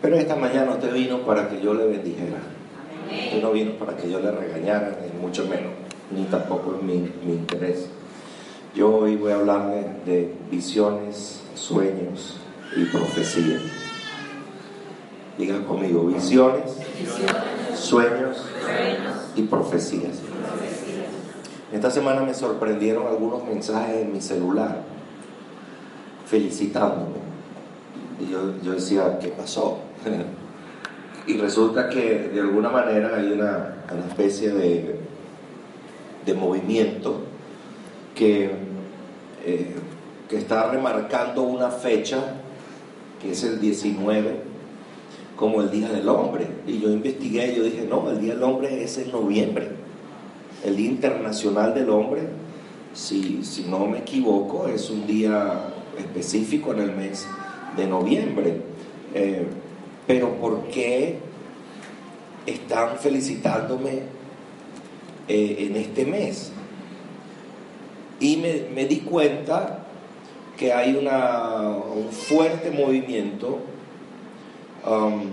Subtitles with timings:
[0.00, 2.38] Pero esta mañana usted vino para que yo le bendijera.
[3.10, 5.72] Usted no vino para que yo le regañara, ni mucho menos,
[6.10, 7.88] ni tampoco es mi, mi interés.
[8.74, 12.36] Yo hoy voy a hablarle de visiones, sueños
[12.76, 13.62] y profecías.
[15.36, 16.76] Digan conmigo, visiones,
[17.74, 18.44] sueños
[19.34, 20.18] y profecías.
[21.72, 24.82] Esta semana me sorprendieron algunos mensajes en mi celular
[26.26, 27.18] felicitándome.
[28.20, 29.87] Y yo, yo decía, ¿qué pasó?
[31.26, 34.96] Y resulta que de alguna manera hay una, una especie de,
[36.24, 37.20] de movimiento
[38.14, 38.50] que,
[39.44, 39.74] eh,
[40.28, 42.18] que está remarcando una fecha,
[43.20, 44.40] que es el 19,
[45.36, 46.46] como el Día del Hombre.
[46.66, 49.68] Y yo investigué yo dije, no, el Día del Hombre es en noviembre.
[50.64, 52.22] El Día Internacional del Hombre,
[52.94, 57.26] si, si no me equivoco, es un día específico en el mes
[57.76, 58.62] de noviembre.
[59.14, 59.46] Eh,
[60.08, 61.18] pero ¿por qué
[62.46, 64.00] están felicitándome
[65.28, 66.50] eh, en este mes?
[68.18, 69.80] Y me, me di cuenta
[70.56, 73.58] que hay una, un fuerte movimiento.
[74.84, 75.24] Um,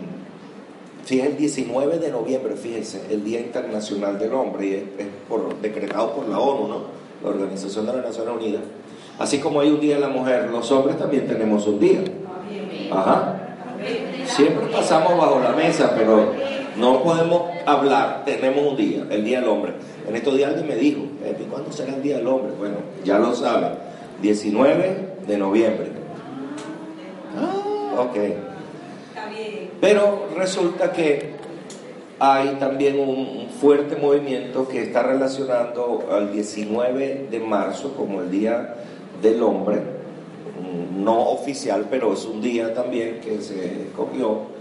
[1.06, 5.08] si es el 19 de noviembre, fíjense, el Día Internacional del Hombre, y es, es
[5.30, 6.82] por, decretado por la ONU, ¿no?
[7.24, 8.62] la Organización de las Naciones Unidas.
[9.18, 12.04] Así como hay un día de la mujer, los hombres también tenemos un día.
[12.92, 13.45] Ajá.
[14.36, 16.34] Siempre pasamos bajo la mesa, pero
[16.76, 18.24] no podemos hablar.
[18.26, 19.74] Tenemos un día, el Día del Hombre.
[20.06, 21.04] En estos días alguien me dijo,
[21.50, 22.52] ¿cuándo será el Día del Hombre?
[22.58, 23.72] Bueno, ya lo saben.
[24.22, 25.88] 19 de noviembre.
[27.38, 28.18] Ah, ok.
[29.80, 31.36] Pero resulta que
[32.20, 38.76] hay también un fuerte movimiento que está relacionando al 19 de marzo como el Día
[39.22, 39.82] del Hombre,
[40.96, 44.56] no oficial, pero es un día también que se escogió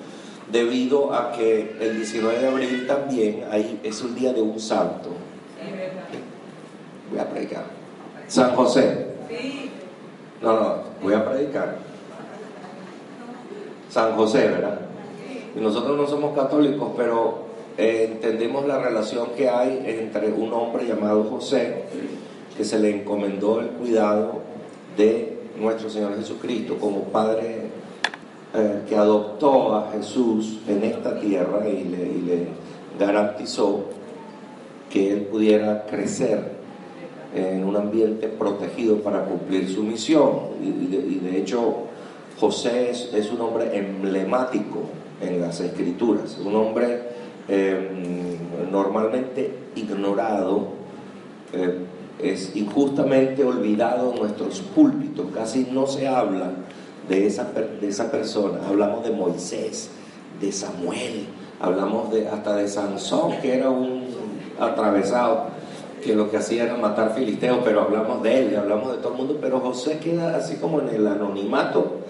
[0.50, 5.10] debido a que el 19 de abril también hay, es un día de un santo.
[7.10, 7.64] Voy a predicar.
[8.26, 9.06] San José.
[10.42, 11.76] No, no, voy a predicar.
[13.88, 14.80] San José, ¿verdad?
[15.56, 17.44] Y nosotros no somos católicos, pero
[17.78, 21.84] eh, entendemos la relación que hay entre un hombre llamado José,
[22.56, 24.40] que se le encomendó el cuidado
[24.96, 27.70] de nuestro Señor Jesucristo como Padre
[28.54, 32.64] eh, que adoptó a Jesús en esta tierra y le,
[32.98, 33.86] garantizó
[34.88, 36.52] que él pudiera crecer
[37.34, 40.30] en un ambiente protegido para cumplir su misión.
[40.62, 41.74] Y, de, hecho,
[42.38, 44.82] José es, es, un hombre emblemático
[45.20, 47.00] en las escrituras, un hombre
[47.48, 48.38] eh,
[48.70, 50.68] normalmente ignorado,
[51.52, 51.78] eh,
[52.18, 56.52] es injustamente olvidado en nuestros púlpitos, casi no se habla
[57.08, 59.90] de esa, de esa persona, hablamos de Moisés,
[60.40, 61.26] de Samuel,
[61.60, 64.04] hablamos de, hasta de Sansón, que era un
[64.58, 65.54] atravesado
[66.04, 69.18] que lo que hacía era matar filisteos, pero hablamos de él, hablamos de todo el
[69.18, 72.00] mundo, pero José queda así como en el anonimato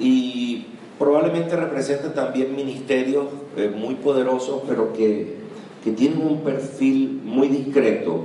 [0.00, 0.66] y
[0.98, 5.36] probablemente representa también ministerios eh, muy poderosos, pero que,
[5.84, 8.24] que, tienen un perfil muy discreto.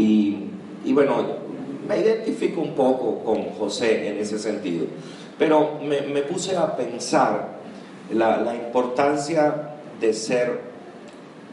[0.00, 0.50] Y,
[0.84, 1.16] y, bueno,
[1.86, 4.86] me identifico un poco con José en ese sentido,
[5.38, 7.58] pero me, me puse a pensar
[8.12, 10.60] la, la importancia de ser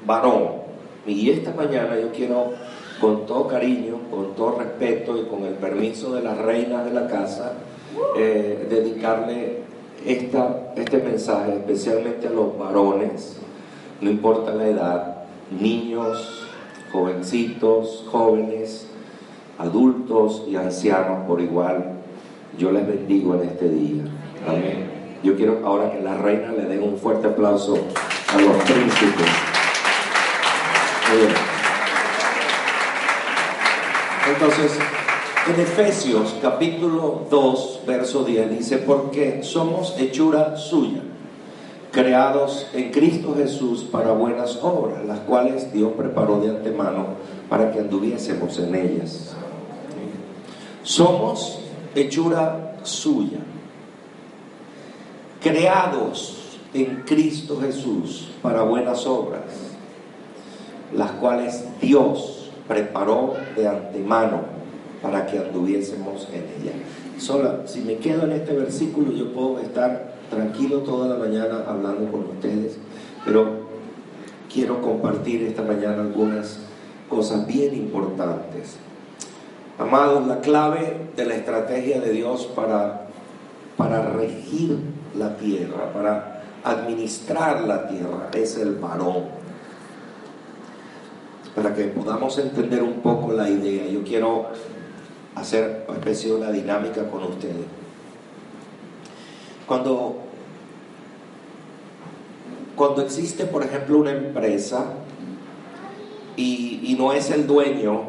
[0.05, 0.67] varón.
[1.05, 2.53] Y esta mañana yo quiero
[2.99, 7.07] con todo cariño, con todo respeto y con el permiso de las reinas de la
[7.07, 7.53] casa,
[8.17, 9.61] eh, dedicarle
[10.05, 13.37] esta, este mensaje especialmente a los varones,
[14.01, 15.15] no importa la edad,
[15.51, 16.36] niños,
[16.91, 18.87] jovencitos, jóvenes,
[19.57, 21.93] adultos y ancianos por igual.
[22.57, 24.03] Yo les bendigo en este día.
[25.23, 27.77] Yo quiero ahora que las reinas le den un fuerte aplauso
[28.33, 29.27] a los príncipes.
[34.29, 34.77] Entonces,
[35.47, 41.01] en Efesios capítulo 2, verso 10 dice, porque somos hechura suya,
[41.97, 47.07] creados en Cristo Jesús para buenas obras, las cuales Dios preparó de antemano
[47.49, 49.35] para que anduviésemos en ellas.
[50.83, 51.59] Somos
[51.95, 53.39] hechura suya,
[55.41, 59.41] creados en Cristo Jesús para buenas obras,
[60.95, 64.41] las cuales Dios preparó de antemano
[65.01, 66.73] para que anduviésemos en ella.
[67.17, 72.11] Sola, si me quedo en este versículo, yo puedo estar tranquilo toda la mañana hablando
[72.11, 72.77] con ustedes,
[73.25, 73.67] pero
[74.51, 76.59] quiero compartir esta mañana algunas
[77.09, 78.77] cosas bien importantes.
[79.79, 83.07] Amados, la clave de la estrategia de Dios para,
[83.77, 84.77] para regir
[85.15, 89.25] la tierra, para administrar la tierra, es el varón.
[91.55, 94.47] Para que podamos entender un poco la idea, yo quiero
[95.35, 97.65] hacer una especie de una dinámica con ustedes.
[99.67, 100.15] Cuando,
[102.77, 104.93] cuando existe, por ejemplo, una empresa
[106.37, 108.03] y, no es el dueño,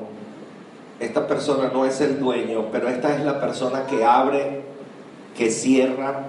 [1.00, 4.62] esta persona no es el dueño, pero esta es la persona que abre,
[5.36, 6.26] que cierra,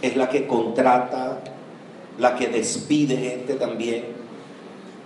[0.00, 1.40] es la que contrata,
[2.18, 4.04] la que despide gente también,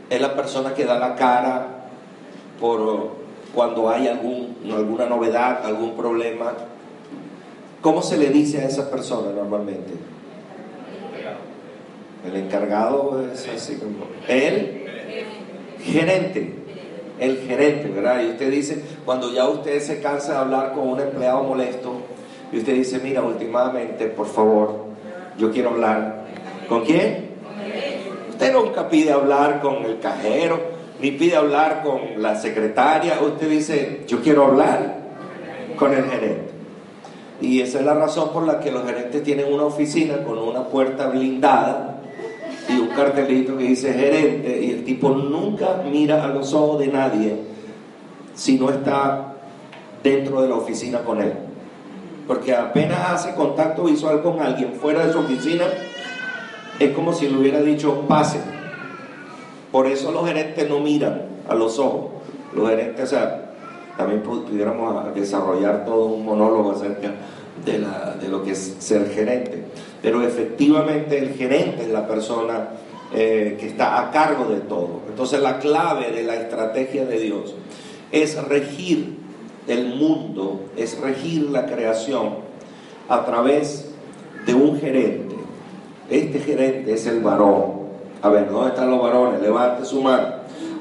[0.09, 1.67] es la persona que da la cara
[2.61, 3.11] por
[3.53, 6.55] cuando hay algún, alguna novedad, algún problema.
[7.83, 9.93] ¿Cómo se le dice a esa persona normalmente?
[12.25, 14.07] El encargado es así como...
[14.29, 14.87] El
[15.81, 16.55] gerente.
[17.19, 18.23] El gerente, ¿verdad?
[18.23, 22.03] Y usted dice, cuando ya usted se cansa de hablar con un empleado molesto,
[22.53, 24.87] y usted dice, mira, últimamente, por favor,
[25.37, 26.27] yo quiero hablar.
[26.69, 27.31] ¿Con quién?
[28.31, 30.61] Usted nunca pide hablar con el cajero,
[31.01, 33.21] ni pide hablar con la secretaria.
[33.21, 34.99] Usted dice, yo quiero hablar
[35.77, 36.52] con el gerente.
[37.41, 40.65] Y esa es la razón por la que los gerentes tienen una oficina con una
[40.65, 42.01] puerta blindada
[42.69, 46.87] y un cartelito que dice gerente y el tipo nunca mira a los ojos de
[46.89, 47.37] nadie
[48.35, 49.35] si no está
[50.03, 51.33] dentro de la oficina con él.
[52.27, 55.65] Porque apenas hace contacto visual con alguien fuera de su oficina,
[56.79, 58.41] es como si le hubiera dicho pase.
[59.71, 62.13] Por eso los gerentes no miran a los ojos.
[62.55, 63.42] Los gerentes, o sea,
[63.97, 67.13] también pudiéramos desarrollar todo un monólogo acerca
[67.65, 69.65] de, la, de lo que es ser gerente.
[70.01, 72.71] Pero efectivamente el gerente es la persona
[73.15, 75.01] eh, que está a cargo de todo.
[75.09, 77.55] Entonces la clave de la estrategia de Dios
[78.11, 79.19] es regir
[79.69, 82.37] el mundo, es regir la creación
[83.09, 83.91] a través
[84.47, 85.37] de un gerente.
[86.11, 87.83] Este gerente es el varón.
[88.23, 89.41] A ver, ¿dónde están los varones?
[89.41, 90.29] Levante su mano.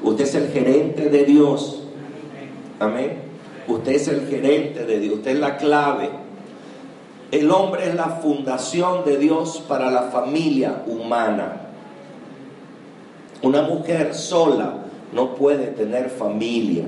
[0.02, 1.81] Usted es el gerente de Dios.
[2.82, 3.12] Amén.
[3.68, 5.18] Usted es el gerente de Dios.
[5.18, 6.10] Usted es la clave.
[7.30, 11.60] El hombre es la fundación de Dios para la familia humana.
[13.40, 14.78] Una mujer sola
[15.12, 16.84] no puede tener familia.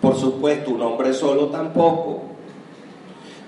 [0.00, 2.22] Por supuesto, un hombre solo tampoco.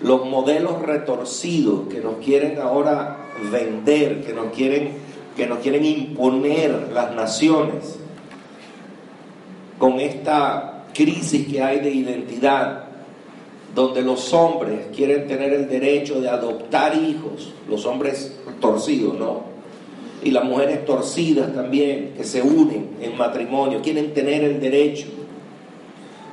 [0.00, 3.16] Los modelos retorcidos que nos quieren ahora
[3.50, 5.02] vender, que nos quieren
[5.36, 7.98] que nos quieren imponer las naciones
[9.80, 12.84] con esta crisis que hay de identidad,
[13.74, 19.42] donde los hombres quieren tener el derecho de adoptar hijos, los hombres torcidos, ¿no?
[20.22, 25.08] Y las mujeres torcidas también, que se unen en matrimonio, quieren tener el derecho.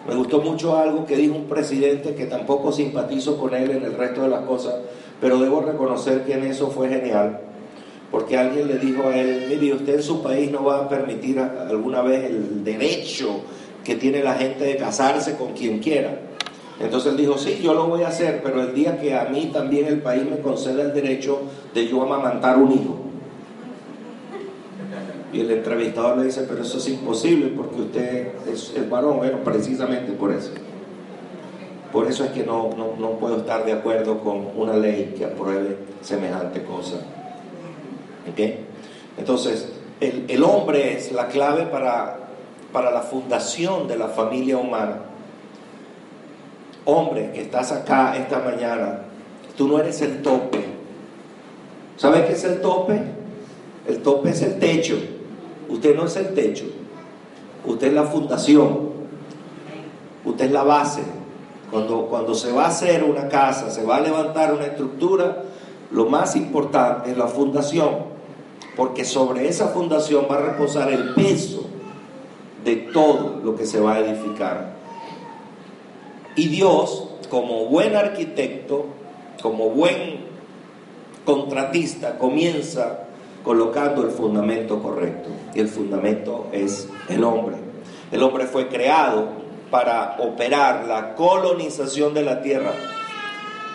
[0.08, 3.94] Me gustó mucho algo que dijo un presidente que tampoco simpatizo con él en el
[3.94, 4.76] resto de las cosas,
[5.20, 7.42] pero debo reconocer que en eso fue genial
[8.12, 11.40] porque alguien le dijo a él, mire, usted en su país no va a permitir
[11.40, 13.40] alguna vez el derecho
[13.84, 16.20] que tiene la gente de casarse con quien quiera.
[16.80, 19.52] Entonces él dijo, sí, yo lo voy a hacer, pero el día que a mí
[19.54, 21.42] también el país me conceda el derecho
[21.74, 22.98] de yo amamantar un hijo.
[25.34, 29.38] Y el entrevistador le dice, pero eso es imposible porque usted es el varón, bueno,
[29.44, 30.52] precisamente por eso.
[31.92, 35.26] Por eso es que no, no, no puedo estar de acuerdo con una ley que
[35.26, 36.98] apruebe semejante cosa.
[39.18, 39.70] Entonces,
[40.00, 42.21] el, hombre es la clave para,
[42.72, 45.00] para la fundación de la familia humana.
[46.86, 49.02] Hombre que estás acá esta mañana,
[49.58, 50.66] tú no eres el tope.
[51.98, 53.00] ¿Sabes qué es el tope?
[53.88, 54.98] El tope es el techo.
[55.70, 56.66] Usted no es el techo.
[57.66, 58.90] Usted es la fundación.
[60.26, 61.02] Usted es la base.
[61.70, 65.44] Cuando, cuando se va a hacer una casa, se va a levantar una estructura,
[65.92, 68.12] lo más importante es la fundación
[68.76, 71.66] porque sobre esa fundación va a reposar el peso
[72.64, 74.74] de todo lo que se va a edificar.
[76.36, 78.86] Y Dios, como buen arquitecto,
[79.42, 80.22] como buen
[81.26, 83.06] contratista, comienza
[83.44, 85.30] colocando el fundamento correcto.
[85.54, 87.58] Y el fundamento es el hombre.
[88.12, 89.30] El hombre fue creado
[89.70, 92.74] para operar la colonización de la tierra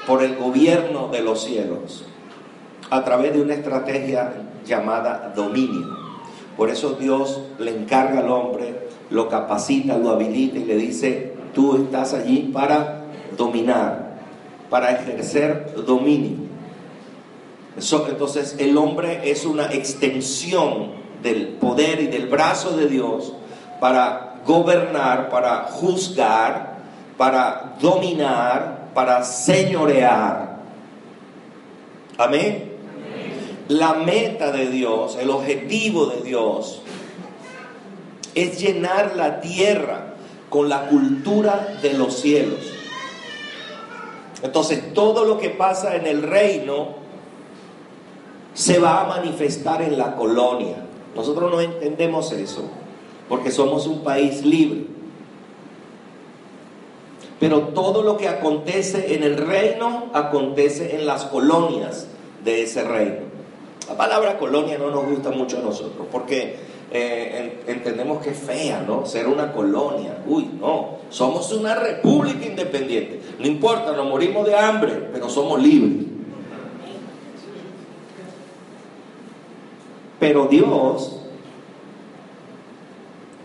[0.07, 2.05] por el gobierno de los cielos
[2.91, 4.33] a través de una estrategia
[4.65, 6.06] llamada dominio.
[6.57, 11.85] Por eso Dios le encarga al hombre, lo capacita, lo habilita y le dice, tú
[11.85, 13.05] estás allí para
[13.37, 14.17] dominar,
[14.71, 16.47] para ejercer dominio.
[17.77, 23.35] Entonces el hombre es una extensión del poder y del brazo de Dios
[23.81, 26.77] para gobernar, para juzgar,
[27.19, 30.57] para dominar, para señorear.
[32.17, 32.66] Amén.
[33.69, 36.83] La meta de Dios, el objetivo de Dios,
[38.35, 40.15] es llenar la tierra
[40.51, 42.61] con la cultura de los cielos.
[44.43, 47.07] Entonces todo lo que pasa en el reino
[48.55, 50.77] se va a manifestar en la colonia.
[51.15, 52.71] Nosotros no entendemos eso,
[53.29, 54.87] porque somos un país libre.
[57.41, 62.07] Pero todo lo que acontece en el reino acontece en las colonias
[62.45, 63.26] de ese reino.
[63.89, 66.57] La palabra colonia no nos gusta mucho a nosotros, porque
[66.91, 69.07] eh, entendemos que es fea, ¿no?
[69.07, 70.23] Ser una colonia.
[70.27, 70.97] Uy, no.
[71.09, 73.21] Somos una república independiente.
[73.39, 76.07] No importa, nos morimos de hambre, pero somos libres.
[80.19, 81.21] Pero Dios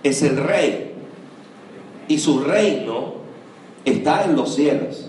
[0.04, 0.94] es el rey
[2.08, 3.14] y su reino
[3.86, 5.08] está en los cielos.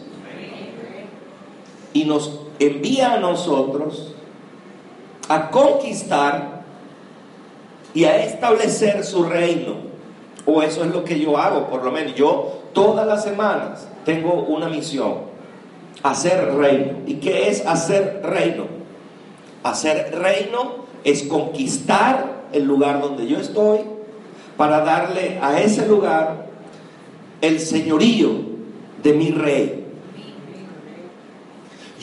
[1.94, 4.12] Y nos envía a nosotros
[5.28, 6.62] a conquistar
[7.94, 9.92] y a establecer su reino.
[10.44, 12.14] O eso es lo que yo hago, por lo menos.
[12.14, 15.18] Yo todas las semanas tengo una misión,
[16.02, 16.98] hacer reino.
[17.06, 18.66] ¿Y qué es hacer reino?
[19.62, 23.80] Hacer reino es conquistar el lugar donde yo estoy
[24.56, 26.46] para darle a ese lugar
[27.40, 28.30] el señorío
[29.02, 29.81] de mi rey.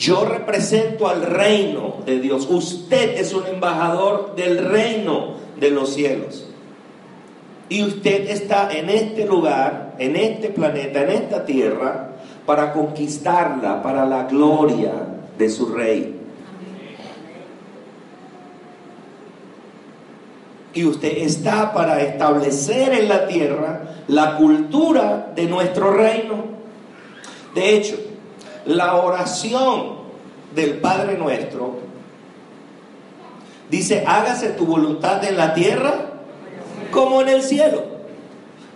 [0.00, 2.48] Yo represento al reino de Dios.
[2.48, 6.46] Usted es un embajador del reino de los cielos.
[7.68, 12.12] Y usted está en este lugar, en este planeta, en esta tierra,
[12.46, 14.92] para conquistarla, para la gloria
[15.36, 16.16] de su rey.
[20.72, 26.36] Y usted está para establecer en la tierra la cultura de nuestro reino.
[27.54, 28.09] De hecho,
[28.66, 30.00] la oración
[30.54, 31.78] del Padre nuestro
[33.70, 35.94] dice, hágase tu voluntad en la tierra
[36.90, 37.84] como en el cielo.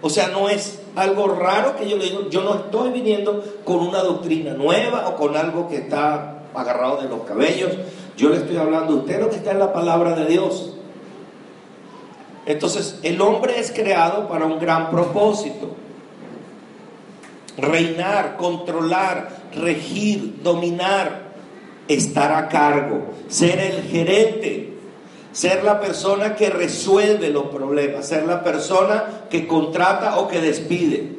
[0.00, 3.79] O sea, no es algo raro que yo le digo, yo no estoy viniendo con
[3.79, 7.73] una doctrina nueva o con algo que está agarrado de los cabellos.
[8.17, 10.75] Yo le estoy hablando a usted lo que está en la palabra de Dios.
[12.47, 15.71] Entonces, el hombre es creado para un gran propósito
[17.57, 21.32] reinar, controlar, regir, dominar,
[21.88, 24.75] estar a cargo, ser el gerente,
[25.32, 31.11] ser la persona que resuelve los problemas, ser la persona que contrata o que despide.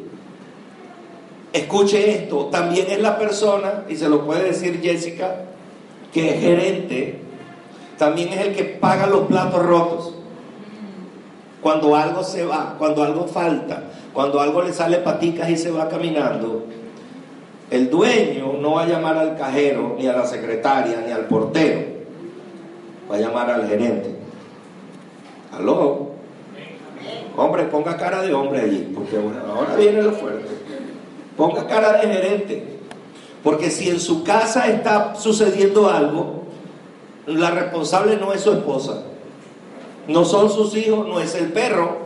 [1.54, 5.44] Escuche esto, también es la persona, y se lo puede decir Jessica,
[6.12, 7.20] que es gerente,
[7.98, 10.14] también es el que paga los platos rotos.
[11.62, 15.90] Cuando algo se va, cuando algo falta, cuando algo le sale paticas y se va
[15.90, 16.66] caminando,
[17.70, 21.82] el dueño no va a llamar al cajero, ni a la secretaria, ni al portero.
[23.10, 24.16] Va a llamar al gerente.
[25.52, 26.12] Aló.
[27.38, 30.48] Hombre, ponga cara de hombre allí, porque ahora viene lo fuerte.
[31.36, 32.64] Ponga cara de gerente.
[33.44, 36.46] Porque si en su casa está sucediendo algo,
[37.28, 39.04] la responsable no es su esposa,
[40.08, 41.98] no son sus hijos, no es el perro,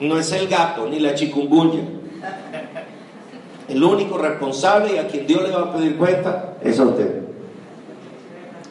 [0.00, 1.95] no es el gato ni la chikungunya.
[3.68, 7.22] El único responsable y a quien Dios le va a pedir cuenta es a usted.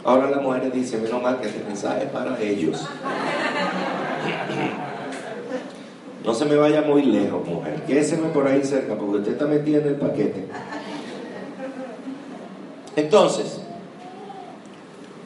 [0.03, 2.87] Ahora las mujeres dicen, menos mal que este mensaje es para ellos.
[6.23, 7.83] No se me vaya muy lejos, mujer.
[7.87, 10.47] Quédeseme por ahí cerca, porque usted está metida en el paquete.
[12.95, 13.61] Entonces,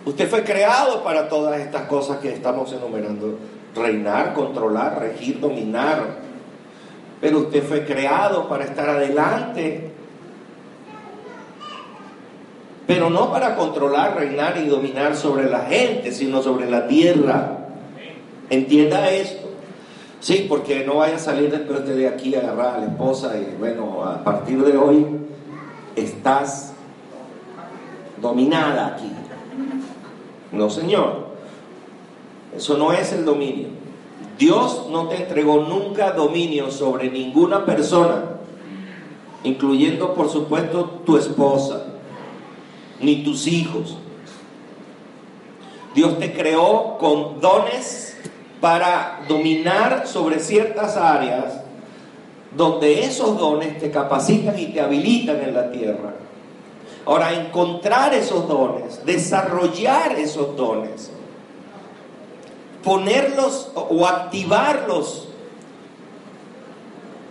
[0.06, 3.38] usted fue creado para todas estas cosas que estamos enumerando
[3.76, 6.29] reinar, controlar, regir, dominar.
[7.22, 9.92] Pero usted fue creado para estar adelante.
[12.88, 17.58] Pero no para controlar, reinar y dominar sobre la gente, sino sobre la tierra.
[18.50, 19.48] Entienda esto.
[20.22, 23.56] Sí, porque no vaya a salir después de aquí a agarrar a la esposa y
[23.58, 25.06] bueno, a partir de hoy
[25.96, 26.74] estás
[28.22, 29.12] dominada aquí.
[30.52, 31.30] No, Señor.
[32.56, 33.79] Eso no es el dominio.
[34.40, 38.24] Dios no te entregó nunca dominio sobre ninguna persona,
[39.44, 41.88] incluyendo por supuesto tu esposa,
[43.02, 43.98] ni tus hijos.
[45.94, 48.16] Dios te creó con dones
[48.62, 51.62] para dominar sobre ciertas áreas
[52.56, 56.14] donde esos dones te capacitan y te habilitan en la tierra.
[57.06, 61.12] Ahora, encontrar esos dones, desarrollar esos dones,
[62.84, 65.28] ponerlos o activarlos.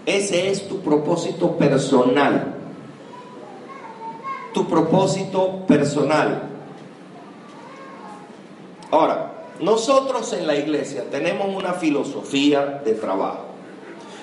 [0.06, 2.54] Ese es tu propósito personal.
[4.54, 6.42] Tu propósito personal.
[8.90, 13.44] Ahora, nosotros en la iglesia tenemos una filosofía de trabajo.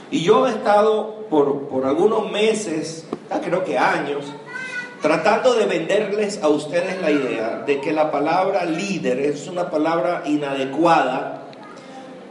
[0.10, 3.06] Y yo he estado por, por algunos meses,
[3.44, 4.26] creo que años,
[5.02, 10.24] tratando de venderles a ustedes la idea de que la palabra líder es una palabra
[10.26, 11.44] inadecuada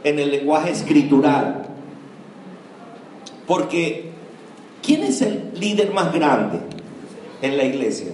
[0.03, 1.65] en el lenguaje escritural.
[3.47, 4.11] Porque,
[4.81, 6.59] ¿quién es el líder más grande
[7.41, 8.11] en la iglesia?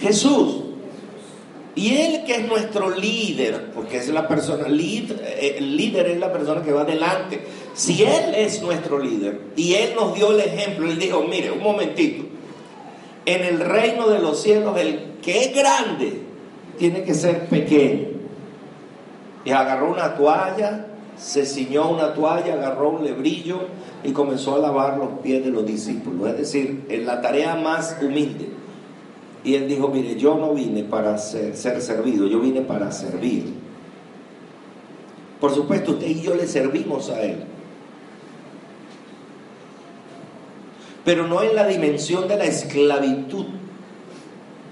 [0.00, 0.62] Jesús.
[1.74, 6.32] Y Él que es nuestro líder, porque es la persona, eh, el líder es la
[6.32, 7.40] persona que va adelante.
[7.74, 11.62] Si Él es nuestro líder y Él nos dio el ejemplo, Él dijo, mire, un
[11.62, 12.24] momentito,
[13.26, 16.22] en el reino de los cielos el que es grande
[16.78, 18.08] tiene que ser pequeño.
[19.44, 20.86] Y agarró una toalla,
[21.18, 23.60] se ciñó una toalla, agarró un lebrillo
[24.04, 27.96] y comenzó a lavar los pies de los discípulos, es decir, en la tarea más
[28.00, 28.48] humilde.
[29.44, 33.54] Y él dijo, mire, yo no vine para ser, servido, yo vine para servir.
[35.40, 37.44] Por supuesto, usted y yo le servimos a él.
[41.06, 43.46] Pero no en la dimensión de la esclavitud,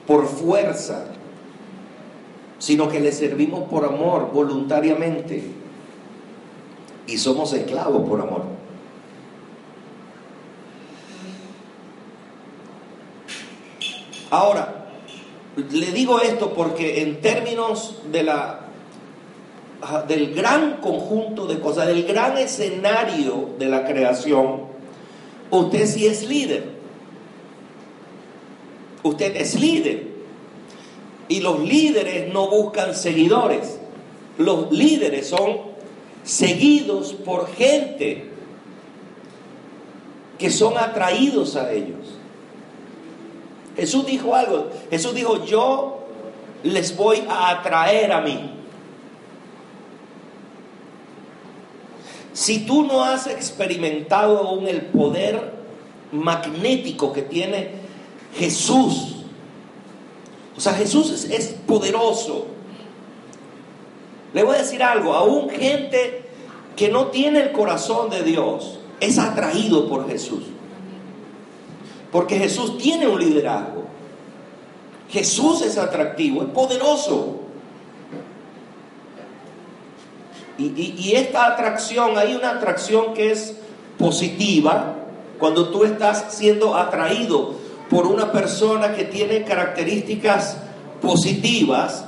[0.07, 1.07] por fuerza,
[2.59, 5.43] sino que le servimos por amor, voluntariamente.
[7.07, 8.43] Y somos esclavos por amor.
[14.31, 14.87] Ahora,
[15.57, 18.61] le digo esto porque en términos de la,
[20.09, 24.74] del gran conjunto de cosas, del gran escenario de la creación,
[25.59, 26.65] usted sí es líder.
[29.03, 30.15] Usted es líder.
[31.29, 33.79] Y los líderes no buscan seguidores.
[34.39, 35.59] Los líderes son
[36.23, 38.31] seguidos por gente
[40.39, 42.19] que son atraídos a ellos.
[43.77, 44.71] Jesús dijo algo.
[44.91, 46.01] Jesús dijo, yo
[46.63, 48.51] les voy a atraer a mí.
[52.35, 55.55] Si tú no has experimentado aún el poder
[56.11, 57.70] magnético que tiene
[58.37, 59.14] Jesús,
[60.57, 62.47] o sea, Jesús es, poderoso.
[64.33, 66.25] Le voy a decir algo, aún gente
[66.77, 70.42] que no tiene el corazón de Dios es atraído por Jesús.
[72.11, 73.85] Porque Jesús tiene un liderazgo.
[75.09, 77.43] Jesús es atractivo, es poderoso.
[80.59, 83.57] Y, esta atracción, hay una atracción que es
[83.99, 84.95] positiva
[85.38, 87.55] cuando tú estás siendo atraído
[87.90, 90.59] por una persona que tiene características
[91.01, 92.05] positivas.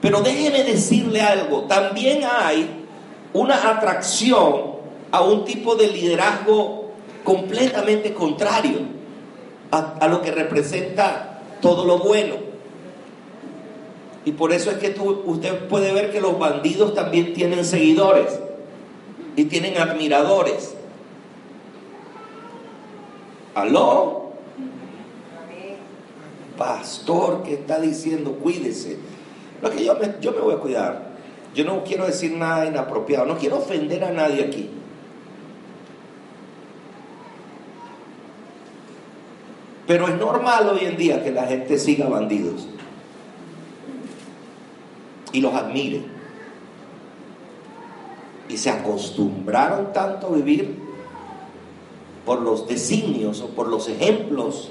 [0.00, 2.84] Pero déjeme decirle algo, también hay
[3.32, 4.74] una atracción
[5.10, 6.90] a un tipo de liderazgo
[7.24, 8.80] completamente contrario
[9.70, 12.36] a, lo que representa todo lo bueno.
[14.24, 18.40] Y por eso es que tú, usted puede ver que los bandidos también tienen seguidores
[19.36, 20.74] y tienen admiradores.
[23.54, 24.32] ¿Aló?
[26.56, 28.32] Pastor, ¿qué está diciendo?
[28.32, 28.98] Cuídese.
[29.60, 31.14] Lo que yo me, yo me voy a cuidar.
[31.54, 33.26] Yo no quiero decir nada inapropiado.
[33.26, 34.70] No quiero ofender a nadie aquí.
[39.86, 42.68] Pero es normal hoy en día que la gente siga bandidos
[45.34, 46.00] y los admire.
[48.48, 50.78] Y se acostumbraron tanto a vivir
[52.24, 54.70] por los designios o por los ejemplos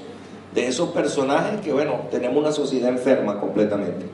[0.54, 4.06] de esos personajes que, bueno, tenemos una sociedad enferma completamente.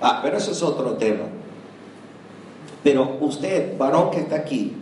[0.00, 1.24] Ah, pero eso es otro tema.
[2.84, 4.74] Pero usted, varón que está aquí,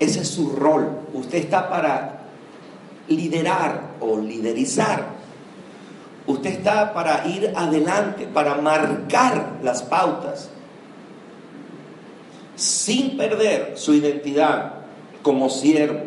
[0.00, 0.88] ese es su rol.
[1.14, 2.22] Usted está para
[3.08, 5.15] liderar o liderizar.
[6.26, 10.50] Usted está para ir adelante, para marcar las pautas,
[12.56, 14.74] sin perder su identidad
[15.22, 16.00] como siervo,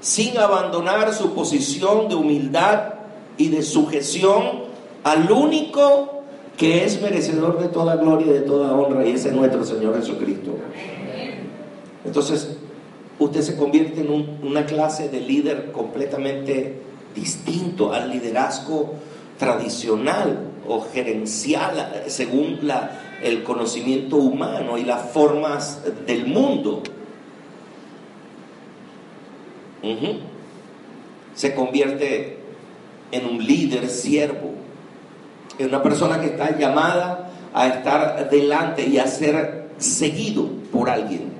[0.00, 2.94] sin abandonar su posición de humildad
[3.36, 4.64] y de sujeción
[5.02, 6.22] al único
[6.56, 9.96] que es merecedor de toda gloria y de toda honra, y ese es nuestro Señor
[9.96, 10.52] Jesucristo.
[12.04, 12.56] Entonces,
[13.18, 16.80] usted se convierte en una clase de líder completamente
[17.14, 18.94] distinto al liderazgo
[19.38, 22.60] tradicional o gerencial según
[23.22, 26.82] el conocimiento humano y las formas del mundo.
[31.34, 32.38] Se convierte
[33.12, 34.52] en un líder siervo,
[35.58, 41.33] en una persona que está llamada a estar delante y a ser seguido por alguien.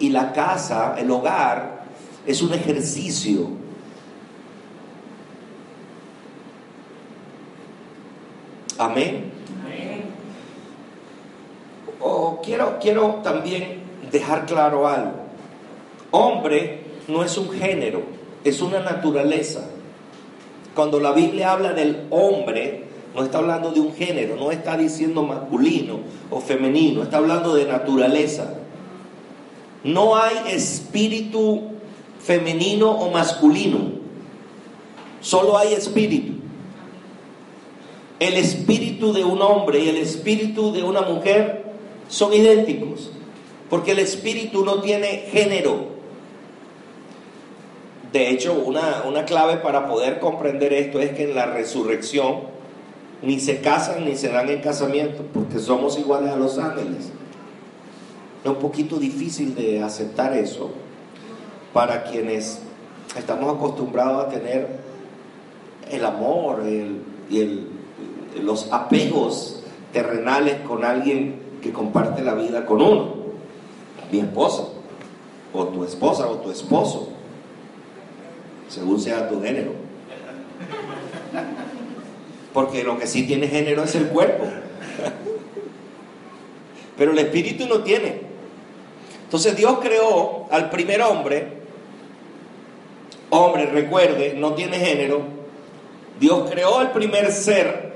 [0.00, 1.84] Y la casa, el hogar,
[2.26, 3.48] es un ejercicio.
[8.78, 9.30] Amén.
[9.62, 10.04] Amén.
[12.00, 15.12] Oh, quiero, quiero también dejar claro algo.
[16.10, 18.02] Hombre no es un género,
[18.42, 19.68] es una naturaleza.
[20.74, 22.84] Cuando la Biblia habla del hombre,
[23.14, 25.98] no está hablando de un género, no está diciendo masculino
[26.30, 28.59] o femenino, está hablando de naturaleza.
[29.82, 31.70] No hay espíritu
[32.20, 33.92] femenino o masculino,
[35.20, 36.34] solo hay espíritu.
[38.18, 41.64] El espíritu de un hombre y el espíritu de una mujer
[42.08, 43.10] son idénticos,
[43.70, 45.88] porque el espíritu no tiene género.
[48.12, 52.40] De hecho, una, una clave para poder comprender esto es que en la resurrección
[53.22, 57.12] ni se casan ni se dan en casamiento, porque somos iguales a los ángeles.
[58.42, 60.70] Es un poquito difícil de aceptar eso
[61.72, 62.60] para quienes
[63.16, 64.68] estamos acostumbrados a tener
[65.90, 67.66] el amor y
[68.42, 73.14] los apegos terrenales con alguien que comparte la vida con uno,
[74.10, 74.64] mi esposa,
[75.52, 77.08] o tu esposa, o tu esposo
[78.70, 79.72] según sea tu género.
[82.54, 84.44] Porque lo que sí tiene género es el cuerpo.
[86.96, 88.29] Pero el espíritu no tiene.
[89.30, 91.52] Entonces Dios creó al primer hombre.
[93.30, 95.22] Hombre, recuerde, no tiene género.
[96.18, 97.92] Dios creó al primer ser,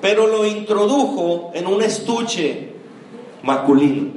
[0.00, 2.70] pero lo introdujo en un estuche
[3.44, 4.10] masculino.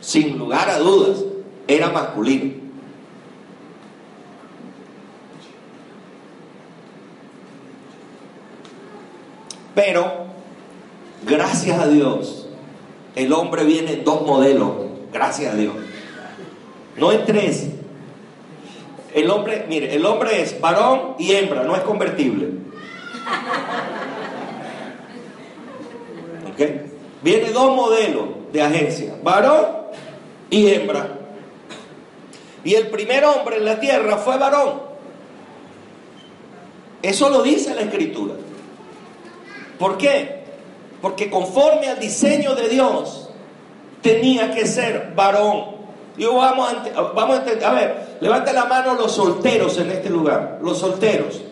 [0.00, 1.22] Sin lugar a dudas,
[1.68, 2.54] era masculino.
[9.74, 10.24] Pero,
[11.26, 12.43] gracias a Dios,
[13.14, 14.72] el hombre viene en dos modelos,
[15.12, 15.74] gracias a Dios.
[16.96, 17.68] No en tres.
[19.14, 22.48] El hombre, mire, el hombre es varón y hembra, no es convertible.
[26.52, 26.60] ¿Ok?
[27.22, 29.66] Viene dos modelos de agencia, varón
[30.50, 31.20] y hembra.
[32.64, 34.82] Y el primer hombre en la tierra fue varón.
[37.02, 38.34] Eso lo dice la escritura.
[39.78, 40.43] ¿Por qué?
[41.04, 43.28] Porque conforme al diseño de Dios,
[44.00, 45.66] tenía que ser varón.
[46.16, 50.60] Yo vamos a, vamos a, a ver, levante la mano los solteros en este lugar,
[50.62, 51.42] los solteros.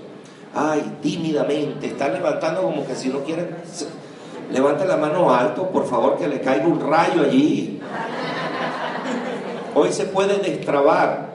[0.54, 3.54] Ay, tímidamente, están levantando como que si no quieren.
[4.50, 7.78] Levante la mano alto, por favor, que le caiga un rayo allí.
[9.74, 11.26] Hoy se puede destrabar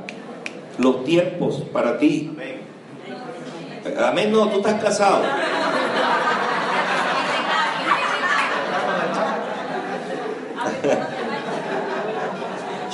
[0.80, 2.36] los tiempos para ti.
[4.04, 5.22] Amén, no, tú estás casado.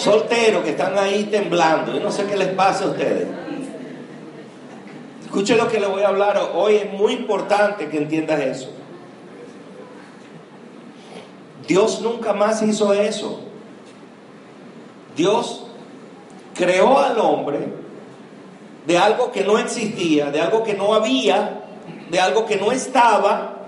[0.03, 1.93] Solteros que están ahí temblando.
[1.93, 3.25] Yo no sé qué les pasa a ustedes.
[5.23, 6.75] Escuche lo que le voy a hablar hoy.
[6.75, 8.69] Es muy importante que entiendas eso.
[11.65, 13.39] Dios nunca más hizo eso.
[15.15, 15.67] Dios
[16.53, 17.69] creó al hombre
[18.85, 21.61] de algo que no existía, de algo que no había,
[22.11, 23.67] de algo que no estaba,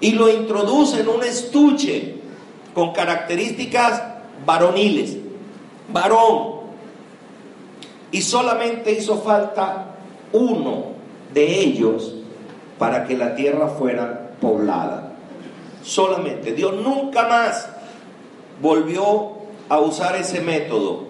[0.00, 2.21] y lo introduce en un estuche
[2.74, 4.02] con características
[4.44, 5.16] varoniles,
[5.92, 6.62] varón.
[8.10, 9.94] Y solamente hizo falta
[10.32, 10.92] uno
[11.32, 12.14] de ellos
[12.78, 15.12] para que la tierra fuera poblada.
[15.82, 16.52] Solamente.
[16.52, 17.68] Dios nunca más
[18.60, 19.32] volvió
[19.68, 21.04] a usar ese método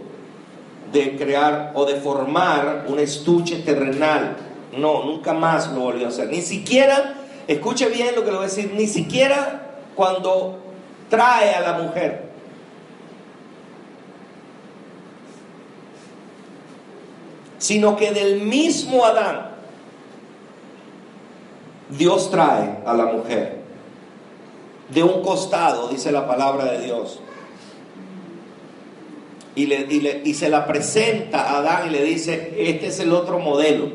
[0.92, 4.36] de crear o de formar un estuche terrenal.
[4.76, 6.28] No, nunca más lo volvió a hacer.
[6.28, 7.16] Ni siquiera
[7.48, 10.58] Escuche bien lo que le voy a decir, ni siquiera cuando
[11.12, 12.22] trae a la mujer.
[17.58, 19.50] Sino que del mismo Adán,
[21.90, 23.60] Dios trae a la mujer.
[24.88, 27.20] De un costado, dice la palabra de Dios.
[29.54, 33.38] Y, le, y, se la presenta a Adán y le dice, este es el otro
[33.38, 33.90] modelo.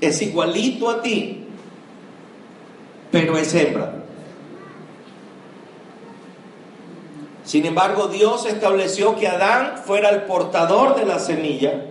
[0.00, 1.46] Es igualito a ti,
[3.10, 3.97] pero es hembra.
[7.48, 11.86] Sin embargo, Dios estableció que Adán fuera el portador de la semilla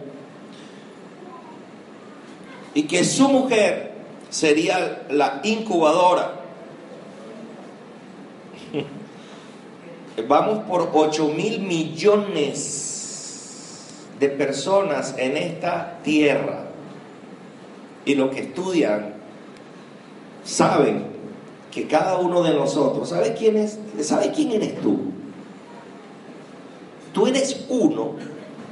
[2.76, 3.94] y que su mujer
[4.30, 6.42] sería la incubadora.
[10.28, 12.76] Vamos por 8 mil millones
[14.20, 16.66] de personas en esta tierra
[18.06, 19.16] y lo que estudian
[20.44, 21.08] saben
[21.72, 23.80] que cada uno de nosotros, ¿sabe quién es?
[24.02, 25.17] ¿Sabe quién eres tú?
[27.18, 28.12] Tú eres uno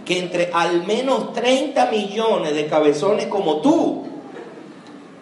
[0.05, 4.03] que entre al menos 30 millones de cabezones como tú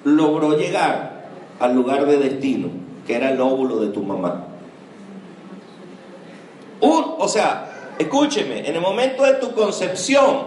[0.04, 1.24] logró llegar
[1.58, 2.68] al lugar de destino,
[3.08, 4.48] que era el óvulo de tu mamá.
[6.82, 10.40] o sea, escúcheme, en el momento de tu concepción,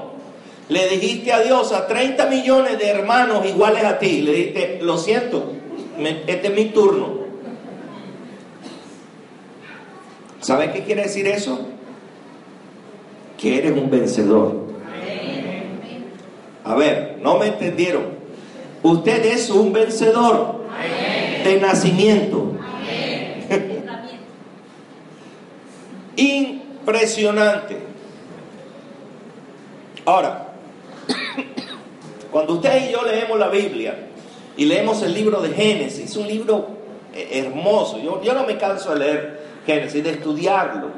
[0.69, 4.99] le dijiste a Dios a 30 millones de hermanos iguales a ti, le dijiste, lo
[4.99, 5.51] siento,
[6.27, 7.21] este es mi turno.
[10.43, 11.76] ¿Sabes qué quiere decir eso?
[13.38, 14.66] Que eres un vencedor.
[16.64, 18.16] A ver, no me entendieron.
[18.83, 20.61] Usted es un vencedor
[21.44, 22.53] de nacimiento.
[26.16, 27.79] Impresionante.
[30.05, 30.49] Ahora,
[32.31, 33.96] cuando usted y yo leemos la Biblia
[34.57, 36.68] y leemos el libro de Génesis, es un libro
[37.14, 37.99] eh, hermoso.
[37.99, 40.90] Yo, yo no me canso de leer Génesis, de estudiarlo,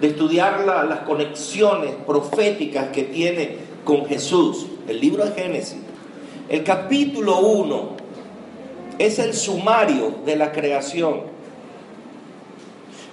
[0.00, 4.66] de estudiar las conexiones proféticas que tiene con Jesús.
[4.88, 5.78] El libro de Génesis.
[6.48, 7.90] El capítulo 1
[8.98, 11.22] es el sumario de la creación.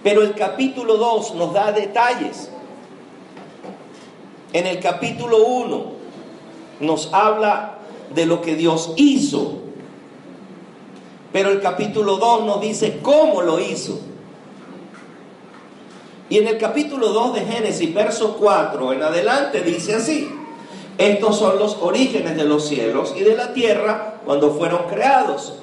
[0.03, 2.49] Pero el capítulo 2 nos da detalles.
[4.53, 5.85] En el capítulo 1
[6.79, 7.79] nos habla
[8.15, 9.59] de lo que Dios hizo.
[11.33, 13.99] Pero el capítulo 2 nos dice cómo lo hizo.
[16.29, 20.29] Y en el capítulo 2 de Génesis, verso 4 en adelante, dice así.
[20.97, 25.53] Estos son los orígenes de los cielos y de la tierra cuando fueron creados.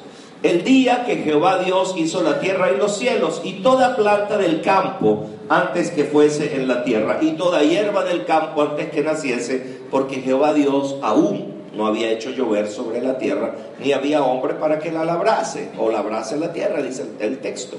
[0.42, 4.61] El día que Jehová Dios hizo la tierra y los cielos y toda planta del
[4.61, 9.81] campo antes que fuese en la tierra y toda hierba del campo antes que naciese,
[9.90, 14.79] porque Jehová Dios aún no había hecho llover sobre la tierra, ni había hombre para
[14.79, 17.79] que la labrase o labrase la tierra, dice el texto.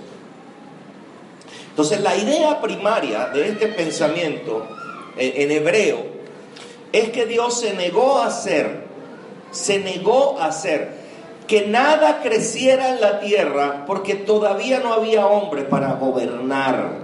[1.75, 4.65] Entonces la idea primaria de este pensamiento
[5.17, 6.05] eh, en hebreo
[6.93, 8.85] es que Dios se negó a hacer,
[9.51, 11.03] se negó a hacer
[11.47, 17.03] que nada creciera en la tierra porque todavía no había hombre para gobernar.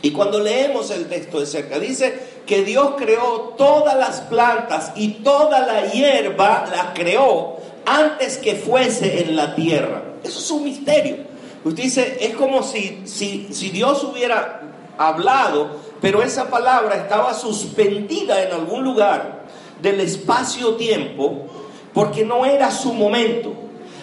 [0.00, 5.24] Y cuando leemos el texto de cerca, dice que Dios creó todas las plantas y
[5.24, 10.07] toda la hierba la creó antes que fuese en la tierra.
[10.22, 11.16] Eso es un misterio.
[11.64, 14.62] Usted dice, es como si, si, si Dios hubiera
[14.96, 19.42] hablado pero esa palabra estaba suspendida en algún lugar
[19.82, 21.46] del espacio-tiempo
[21.92, 23.52] porque no era su momento.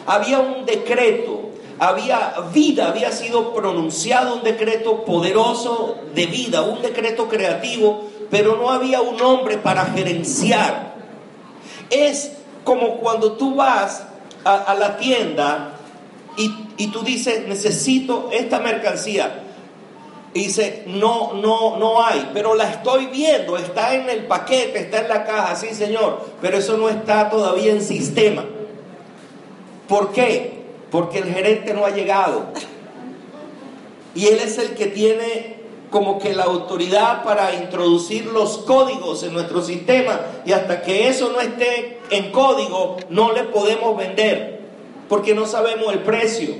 [0.06, 7.30] Había un decreto, había vida, había sido pronunciado un decreto poderoso de vida, un decreto
[7.30, 10.95] creativo, pero no había un hombre para gerenciar.
[11.89, 14.04] Es como cuando tú vas
[14.43, 15.74] a, la tienda
[16.37, 19.41] y, y tú dices, necesito esta mercancía
[20.35, 25.07] dice, no, no, no hay, pero la estoy viendo, está en el paquete, está en
[25.07, 28.43] la caja, sí señor, pero eso no está todavía en sistema.
[29.87, 30.65] ¿Por qué?
[30.91, 32.47] Porque el gerente no ha llegado.
[34.13, 35.55] Y él es el que tiene
[35.89, 40.19] como que la autoridad para introducir los códigos en nuestro sistema.
[40.45, 44.64] Y hasta que eso no esté en código, no le podemos vender,
[45.09, 46.55] porque no sabemos el precio.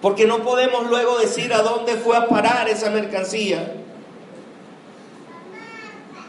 [0.00, 3.74] Porque no podemos luego decir a dónde fue a parar esa mercancía.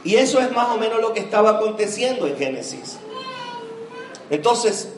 [0.04, 2.98] Y eso es más o menos lo que estaba aconteciendo en Génesis.
[4.30, 4.94] Entonces,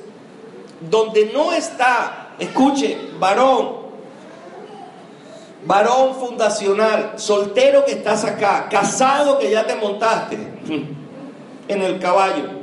[0.89, 3.81] donde no está, escuche, varón,
[5.65, 10.35] varón fundacional, soltero que estás acá, casado que ya te montaste
[11.67, 12.60] en el caballo,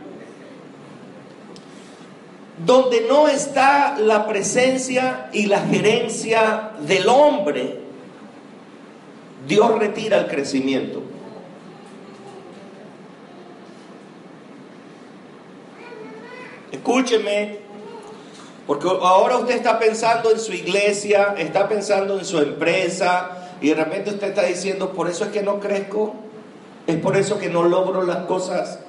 [2.65, 7.81] donde no está la presencia y la gerencia del hombre,
[9.47, 11.03] Dios retira el crecimiento.
[16.73, 17.59] Escúcheme,
[18.67, 23.75] porque ahora usted está pensando en su iglesia, está pensando en su empresa, y de
[23.75, 26.15] repente usted está diciendo, por eso es que no crezco,
[26.87, 28.81] es por eso que no logro las cosas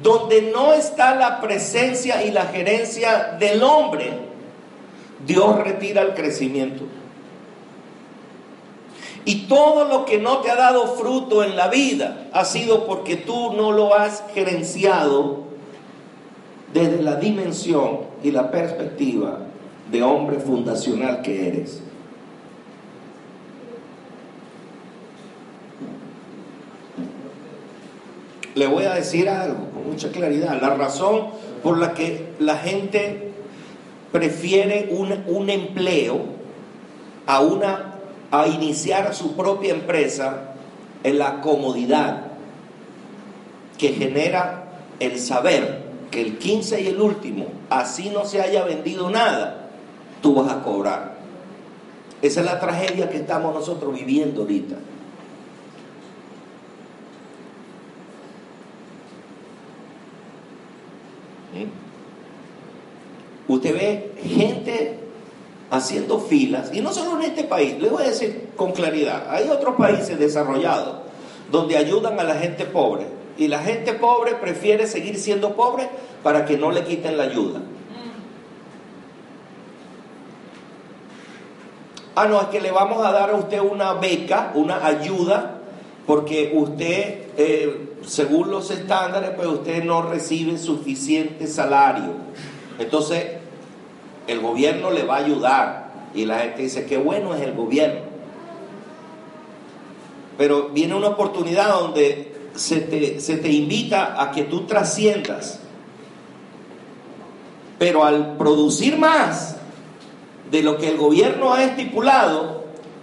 [0.00, 4.12] donde no está la presencia y la gerencia del hombre,
[5.26, 6.84] Dios retira el crecimiento.
[9.24, 13.16] Y todo lo que no te ha dado fruto en la vida ha sido porque
[13.16, 15.44] tú no lo has gerenciado
[16.72, 19.40] desde la dimensión y la perspectiva
[19.90, 21.81] de hombre fundacional que eres.
[28.54, 30.60] Le voy a decir algo con mucha claridad.
[30.60, 31.28] La razón
[31.62, 33.32] por la que la gente
[34.10, 36.20] prefiere un, empleo
[37.26, 37.94] a, una,
[38.30, 40.54] a iniciar su propia empresa
[41.02, 42.24] en la comodidad
[43.78, 44.64] que genera
[45.00, 49.70] el saber que el 15 y el último, así no se haya vendido nada,
[50.20, 51.14] tú vas a cobrar.
[52.20, 54.76] Esa es la tragedia que estamos nosotros viviendo ahorita.
[63.48, 64.98] Usted ve gente
[65.70, 69.48] haciendo filas, y no solo en este país, le voy a decir con claridad, hay
[69.48, 70.96] otros países desarrollados
[71.50, 73.06] donde ayudan a la gente pobre,
[73.38, 75.88] y la gente pobre prefiere seguir siendo pobre
[76.22, 77.60] para que no le quiten la ayuda.
[82.14, 85.60] Ah, no, es que le vamos a dar a usted una beca, una ayuda,
[86.06, 92.12] porque usted, eh, según los estándares, pues usted no recibe suficiente salario.
[92.82, 93.24] Entonces,
[94.26, 95.92] el gobierno le va a ayudar.
[96.14, 98.00] Y la gente dice, qué bueno es el gobierno.
[100.36, 105.60] Pero viene una oportunidad donde se te, se te invita a que tú trasciendas.
[107.78, 109.56] Pero al producir más
[110.50, 112.62] de lo que el gobierno ha estipulado,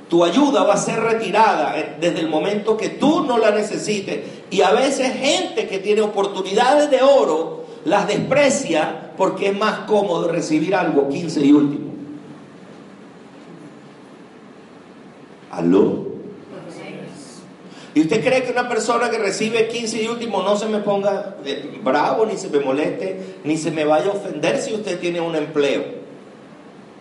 [0.09, 4.19] tu ayuda va a ser retirada desde el momento que tú no la necesites.
[4.49, 10.31] Y a veces gente que tiene oportunidades de oro las desprecia porque es más cómodo
[10.31, 11.89] recibir algo 15 y último.
[15.51, 16.09] ¿Aló?
[17.93, 21.37] ¿Y usted cree que una persona que recibe 15 y último no se me ponga
[21.43, 25.19] eh, bravo, ni se me moleste, ni se me vaya a ofender si usted tiene
[25.19, 25.83] un empleo?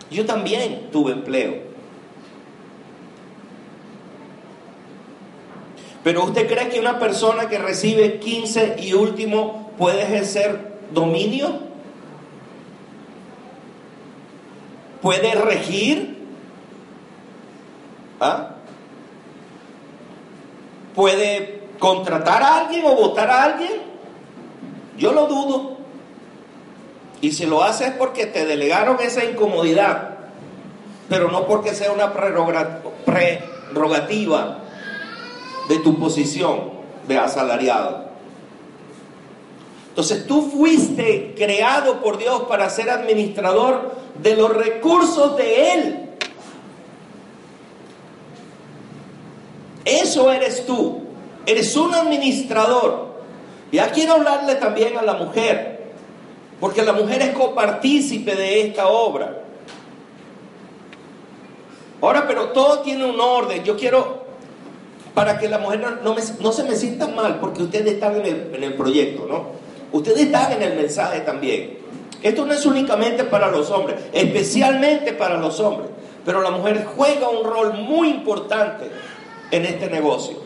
[0.09, 1.69] Yo también tuve empleo.
[6.03, 11.69] Pero usted cree que una persona que recibe 15 y último puede ejercer dominio?
[15.01, 16.17] ¿Puede regir?
[18.19, 18.55] ¿Ah?
[20.93, 23.71] ¿Puede contratar a alguien o votar a alguien?
[24.97, 25.77] Yo lo dudo.
[27.21, 30.17] Y si lo haces es porque te delegaron esa incomodidad,
[31.07, 34.59] pero no porque sea una prerrogativa
[35.69, 36.71] de tu posición
[37.07, 38.08] de asalariado.
[39.99, 46.09] Entonces tú fuiste creado por Dios para ser administrador de los recursos de Él.
[49.83, 51.01] Eso eres tú.
[51.45, 53.09] Eres un administrador.
[53.73, 55.91] Ya quiero hablarle también a la mujer,
[56.61, 59.43] porque la mujer es copartícipe de esta obra.
[61.99, 63.65] Ahora, pero todo tiene un orden.
[63.65, 64.23] Yo quiero,
[65.13, 69.25] para que la mujer no, se me sienta mal, porque ustedes están en el proyecto,
[69.27, 69.68] ¿no?
[69.91, 71.79] Ustedes están en el mensaje también.
[72.21, 75.89] Esto no es únicamente para los hombres, especialmente para los hombres.
[76.25, 78.85] Pero la mujer juega un rol muy importante
[79.51, 80.37] en este negocio.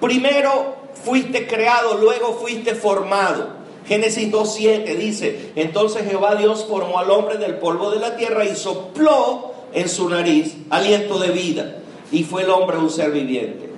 [0.00, 3.64] Primero fuiste creado, luego fuiste formado.
[3.86, 8.54] Génesis 2.7 dice, entonces Jehová Dios formó al hombre del polvo de la tierra y
[8.54, 11.76] sopló en su nariz aliento de vida.
[12.12, 13.73] Y fue el hombre un ser viviente.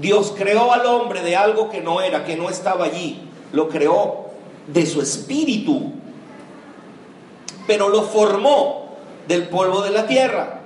[0.00, 3.20] Dios creó al hombre de algo que no era, que no estaba allí.
[3.52, 4.28] Lo creó
[4.66, 5.92] de su espíritu,
[7.66, 10.60] pero lo formó del polvo de la tierra.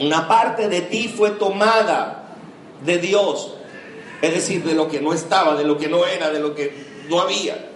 [0.00, 2.24] Una parte de ti fue tomada
[2.84, 3.54] de Dios,
[4.22, 6.72] es decir, de lo que no estaba, de lo que no era, de lo que
[7.08, 7.66] no había.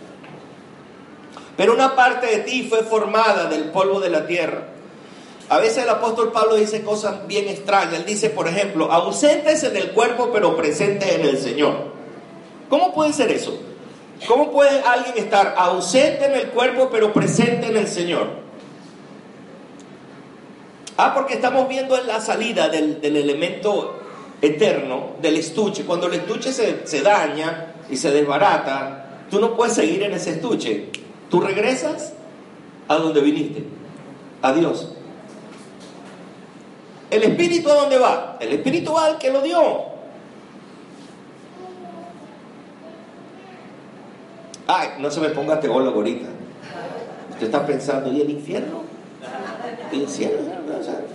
[1.56, 4.62] Pero una parte de ti fue formada del polvo de la tierra.
[5.48, 7.94] A veces el apóstol Pablo dice cosas bien extrañas.
[7.94, 11.92] Él dice, por ejemplo, ausentes en el cuerpo pero presentes en el Señor.
[12.68, 13.58] ¿Cómo puede ser eso?
[14.26, 18.26] ¿Cómo puede alguien estar ausente en el cuerpo pero presente en el Señor?
[20.98, 24.00] Ah, porque estamos viendo en la salida del, elemento
[24.42, 25.84] eterno, del estuche.
[25.84, 30.32] Cuando el estuche se, se daña y se desbarata, tú no puedes seguir en ese
[30.32, 30.88] estuche.
[31.30, 32.12] Tú regresas
[32.88, 33.64] a donde viniste,
[34.42, 34.97] a Dios.
[37.10, 38.36] ¿El espíritu a dónde va?
[38.40, 39.98] El espíritu va al que lo dio.
[44.66, 46.28] Ay, no se me ponga teólogo ahorita.
[47.30, 48.82] Usted está pensando, ¿y el infierno?
[49.90, 50.38] ¿Y el cielo?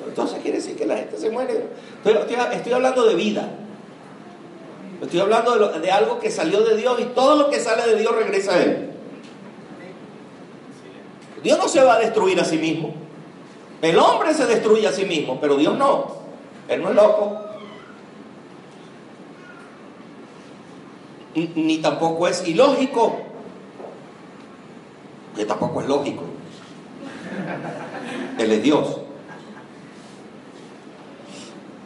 [0.07, 1.67] entonces quiere decir que la gente se muere.
[2.03, 3.49] Estoy, hablando de vida.
[5.01, 7.99] Estoy hablando de, de algo que salió de Dios y todo lo que sale de
[7.99, 8.89] Dios regresa a Él.
[11.43, 13.02] Dios no se va a destruir a sí mismo.
[13.83, 16.07] El hombre se destruye a sí mismo, pero Dios no.
[16.69, 17.37] Él no es loco.
[21.35, 23.17] Ni tampoco es ilógico.
[25.35, 26.23] Que tampoco es lógico.
[28.39, 29.01] Él es Dios.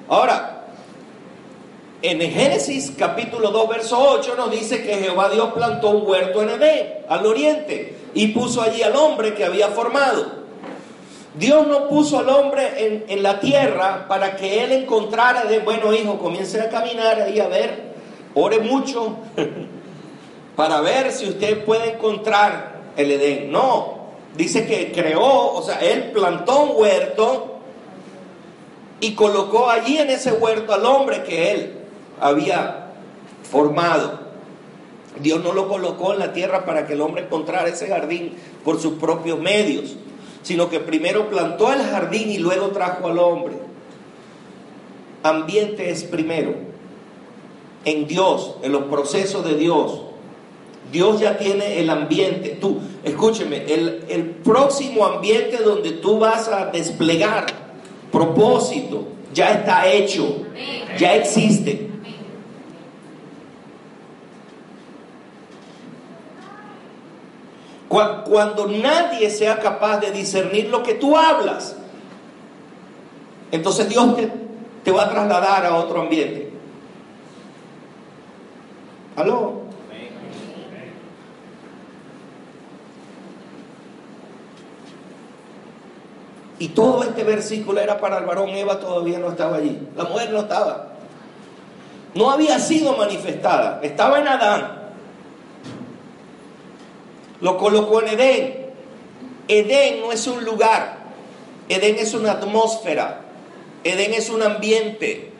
[0.07, 0.53] Ahora,
[2.03, 6.49] En Génesis capítulo 2, verso 8 nos dice que Jehová Dios plantó un huerto en
[6.51, 10.46] Edén, al oriente, y puso allí al hombre que había formado.
[11.37, 16.17] Dios no puso al hombre en, la tierra para que él encontrara de, bueno hijo,
[16.17, 17.93] comience a caminar ahí a ver,
[18.33, 19.17] ore mucho,
[20.55, 23.51] para ver si usted puede encontrar el Edén.
[23.51, 23.97] No,
[24.35, 27.59] dice que creó, o sea, él plantó un huerto
[28.99, 31.73] y colocó allí en ese huerto al hombre que él
[32.19, 32.87] había
[33.43, 34.25] formado.
[35.19, 38.79] Dios no lo colocó en la tierra para que el hombre encontrara ese jardín por
[38.79, 39.97] sus propios medios
[40.47, 43.55] sino que primero plantó el jardín y luego trajo al hombre.
[45.21, 46.55] Ambiente es primero.
[47.83, 50.03] En Dios, en los procesos de Dios.
[50.89, 52.57] Dios ya tiene el ambiente.
[52.61, 57.47] Tú, escúcheme, el, el próximo ambiente donde tú vas a desplegar
[58.09, 60.45] propósito ya está hecho,
[60.97, 61.86] ya existe.
[68.25, 71.75] Cuando nadie sea capaz de discernir lo que tú hablas,
[73.51, 74.15] entonces Dios
[74.83, 76.51] te, va a trasladar a otro ambiente.
[79.15, 79.61] ¿Aló?
[86.59, 90.31] Y todo este versículo era para el varón, Eva todavía no estaba allí, la mujer
[90.31, 90.87] no estaba.
[92.15, 94.76] No había sido manifestada, estaba en Adán.
[97.41, 98.67] Lo colocó en Edén.
[99.47, 100.97] Edén no es un lugar,
[101.69, 103.21] Edén es una atmósfera,
[103.83, 105.31] Edén es un ambiente.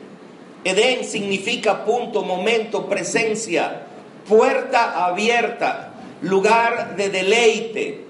[0.64, 3.82] Edén significa punto, momento, presencia,
[4.26, 5.92] puerta abierta,
[6.22, 8.04] lugar de deleite.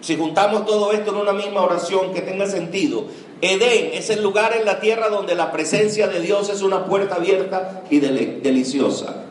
[0.00, 3.06] Si juntamos todo esto en una misma oración que tenga sentido,
[3.42, 7.16] Edén es el lugar en la tierra donde la presencia de Dios es una puerta
[7.16, 9.24] abierta y deliciosa.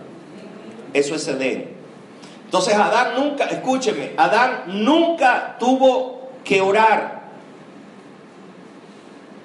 [0.93, 1.78] Eso es Edén.
[2.49, 7.29] Entonces Adán nunca, escúcheme, Adán nunca tuvo que orar.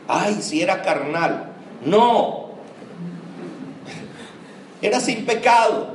[0.08, 1.52] Ay, si era carnal.
[1.84, 2.52] No.
[4.80, 5.88] Era sin pecado.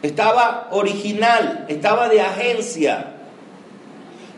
[0.00, 3.12] Estaba original, estaba de agencia.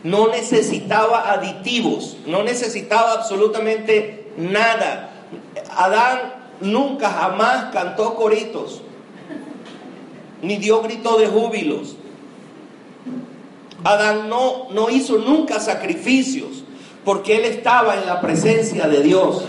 [0.03, 5.09] No necesitaba aditivos, no necesitaba absolutamente nada.
[5.73, 8.81] Adán nunca jamás cantó coritos
[10.41, 11.95] ni dio grito de júbilos.
[13.83, 16.63] Adán no, no hizo nunca sacrificios
[17.05, 19.45] porque él estaba en la presencia de Dios.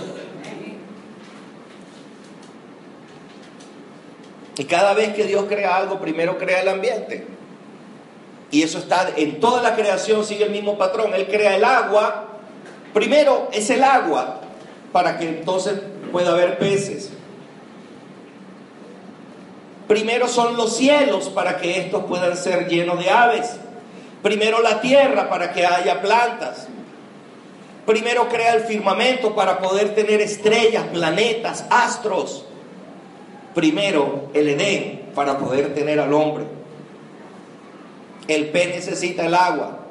[4.57, 7.27] Y cada vez que Dios crea algo, primero crea el ambiente.
[8.51, 11.13] Y eso está en toda la creación, sigue el mismo patrón.
[11.15, 12.27] Él crea el agua.
[12.95, 14.41] Primero es el agua
[14.91, 15.81] para que entonces
[16.11, 17.11] pueda haber peces.
[19.89, 23.57] Primero son los cielos para que estos puedan ser llenos de aves.
[24.23, 26.69] Primero la tierra para que haya plantas.
[27.87, 32.45] Primero crea el firmamento para poder tener estrellas, planetas, astros.
[33.55, 36.45] Primero el Edén para poder tener al hombre.
[38.29, 39.87] El pez necesita el agua,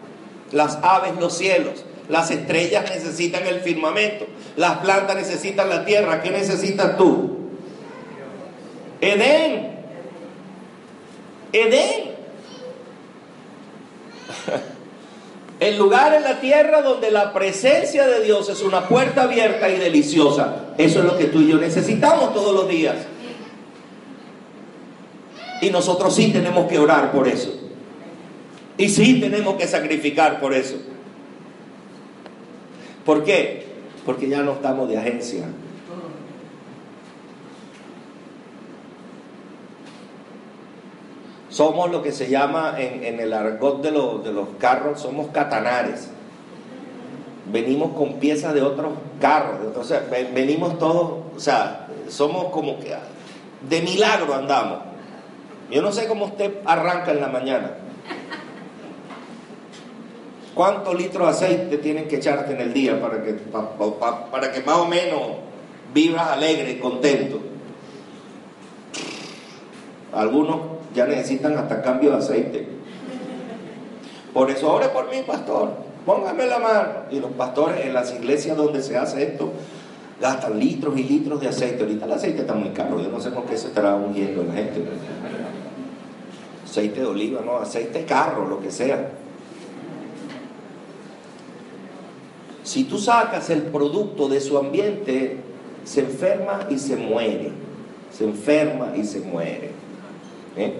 [0.52, 4.28] las aves los cielos, las estrellas necesitan el firmamento,
[4.58, 6.22] las plantas necesitan la tierra.
[6.22, 7.38] ¿Qué necesitas tú?
[9.02, 9.77] Edén.
[11.62, 12.18] Edén.
[15.60, 19.78] El lugar en la tierra donde la presencia de Dios es una puerta abierta y
[19.78, 20.74] deliciosa.
[20.78, 22.96] Eso es lo que tú y yo necesitamos todos los días.
[25.62, 27.52] Y nosotros sí tenemos que orar por eso.
[28.78, 30.76] Y sí tenemos que sacrificar por eso.
[33.04, 33.66] ¿Por qué?
[34.06, 35.46] Porque ya no estamos de agencia.
[41.58, 46.08] Somos lo que se llama en, el argot de, los carros, somos catanares.
[47.52, 50.02] Venimos con piezas de otros carros, entonces
[50.36, 52.96] venimos todos, o sea, somos como que
[53.68, 54.82] de milagro andamos.
[55.72, 57.72] Yo no sé cómo usted arranca en la mañana.
[60.54, 64.78] ¿Cuántos litros de aceite tienen que echarte en el día para que, para que más
[64.78, 65.22] o menos
[65.92, 67.40] vivas alegre y contento?
[70.14, 72.68] Algunos ya necesitan hasta cambio de aceite.
[74.34, 75.72] Por eso ore por mí, pastor.
[76.06, 76.90] Póngame la mano.
[77.12, 79.52] Y los pastores en las iglesias donde se hace esto
[80.20, 81.84] gastan litros y litros de aceite.
[81.84, 83.02] Ahorita el aceite está muy caro.
[83.02, 84.84] Yo no sé por qué se estará hundiendo la gente.
[86.64, 89.12] Aceite de oliva, no, aceite carro, lo que sea.
[92.64, 95.38] Si tú sacas el producto de su ambiente,
[95.84, 97.52] se enferma y se muere.
[98.12, 99.72] Se enferma y se muere.
[100.58, 100.74] ¿Eh?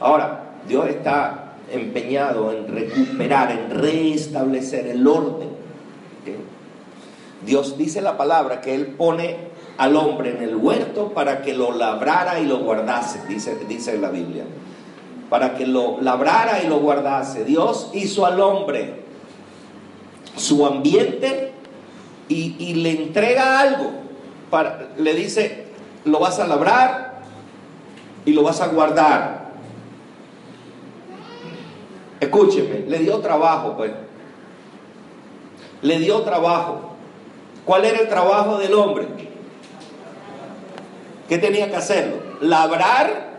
[0.00, 5.48] Ahora, Dios está empeñado en recuperar, en restablecer el orden.
[7.44, 9.36] Dios dice la palabra que Él pone
[9.78, 14.10] al hombre en el huerto para que lo labrara y lo guardase, dice, dice la
[14.10, 14.44] Biblia.
[15.30, 17.44] Para que lo labrara y lo guardase.
[17.44, 18.94] Dios hizo al hombre
[20.36, 21.52] su ambiente
[22.28, 23.90] y, le entrega algo.
[24.98, 25.66] Le dice,
[26.04, 27.09] lo vas a labrar
[28.24, 29.50] y lo vas a guardar.
[32.20, 33.92] Escúcheme, le dio trabajo, pues.
[35.82, 36.96] Le dio trabajo.
[37.64, 39.06] ¿Cuál era el trabajo del hombre?
[41.28, 42.16] ¿Qué tenía que hacerlo?
[42.40, 43.30] Labrar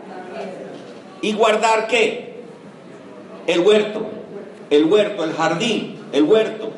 [1.20, 2.42] y guardar qué?
[3.46, 4.06] El huerto,
[4.70, 6.70] el huerto, el jardín, el huerto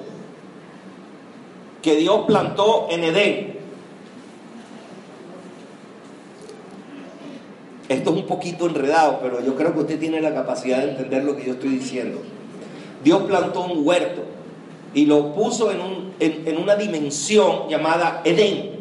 [1.84, 3.53] que Dios plantó en Edén.
[7.88, 11.24] Esto es un poquito enredado, pero yo creo que usted tiene la capacidad de entender
[11.24, 12.20] lo que yo estoy diciendo.
[13.02, 14.22] Dios plantó un huerto
[14.94, 18.80] y lo puso en, un, en, una dimensión llamada Edén.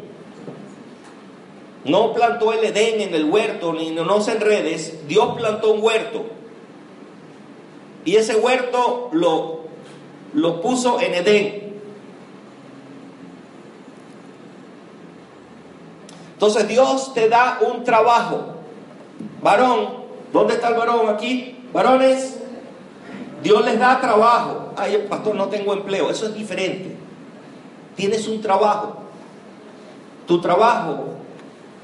[1.84, 5.06] No plantó el Edén en el huerto, ni no, no se enredes.
[5.06, 6.24] Dios plantó un huerto.
[8.06, 9.60] Y ese huerto lo,
[10.32, 11.74] lo puso en Edén.
[16.32, 18.53] Entonces Dios te da un trabajo.
[19.44, 19.88] Varón,
[20.32, 21.68] ¿dónde está el varón aquí?
[21.70, 22.38] Varones,
[23.42, 24.72] Dios les da trabajo.
[24.74, 26.08] Ay, pastor, no tengo empleo.
[26.08, 26.96] Eso es diferente.
[27.94, 28.96] Tienes un trabajo.
[30.26, 31.08] Tu trabajo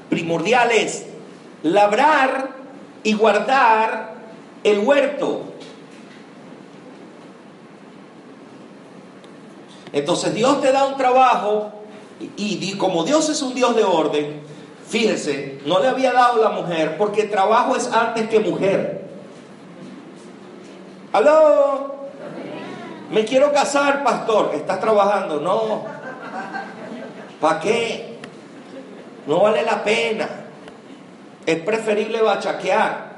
[0.09, 1.05] primordial es
[1.61, 2.49] labrar
[3.03, 4.15] y guardar
[4.63, 5.43] el huerto.
[9.93, 11.73] Entonces Dios te da un trabajo
[12.37, 14.41] y, como Dios es un Dios de orden,
[14.91, 19.05] fíjese, no le había dado la mujer porque trabajo es antes que mujer.
[21.13, 21.95] ¿Aló?
[23.09, 24.51] Me quiero casar, pastor.
[24.53, 25.39] ¿Estás trabajando?
[25.39, 25.83] No.
[27.39, 28.17] ¿Para qué?
[29.27, 30.27] No vale la pena.
[31.45, 33.11] Es preferible bachaquear.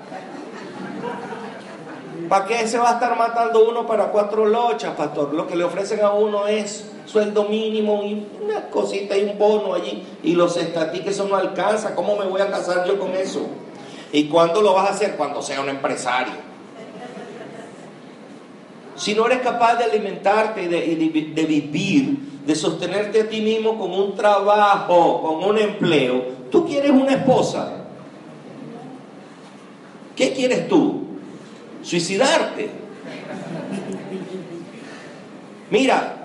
[2.30, 5.34] ¿Para qué se va a estar matando uno para cuatro lochas, pastor?
[5.34, 9.76] Lo que le ofrecen a uno es sueldo mínimo y una cosita y un bono
[9.76, 10.03] allí.
[10.24, 11.93] Y los estatiques eso no alcanza.
[11.93, 13.45] ¿Cómo me voy a casar yo con eso?
[14.11, 15.16] ¿Y cuándo lo vas a hacer?
[15.16, 16.34] Cuando sea un empresario.
[18.95, 23.78] Si no eres capaz de alimentarte y de, de vivir, de sostenerte a ti mismo
[23.78, 27.86] con un trabajo, con un empleo, tú quieres una esposa.
[30.16, 31.03] ¿Qué quieres tú?
[31.82, 32.70] Suicidarte.
[35.72, 36.22] Mira,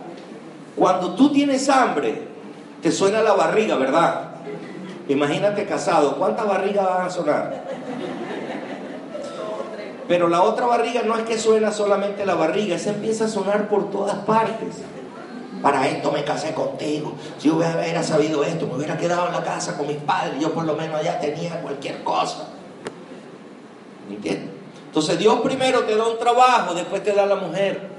[0.79, 2.22] cuando tú tienes hambre,
[2.81, 4.29] te suena la barriga, ¿verdad?
[5.09, 7.64] Imagínate casado, ¿cuántas barrigas van a sonar?
[10.07, 13.68] Pero la otra barriga no es que suena solamente la barriga, esa empieza a sonar
[13.68, 14.76] por todas partes.
[15.62, 17.14] Para esto me casé contigo.
[17.39, 20.35] Si hubiera sabido esto, me hubiera quedado en la casa con mis padres.
[20.41, 22.49] Yo por lo menos allá tenía cualquier cosa.
[24.09, 24.51] ¿Me entiendes?
[24.87, 27.97] Entonces Dios primero te da un trabajo, después te da la mujer.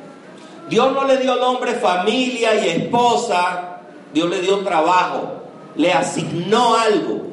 [0.70, 3.80] Dios no le dio al hombre familia y esposa,
[4.14, 5.44] Dios le dio trabajo,
[5.76, 7.24] le asignó algo.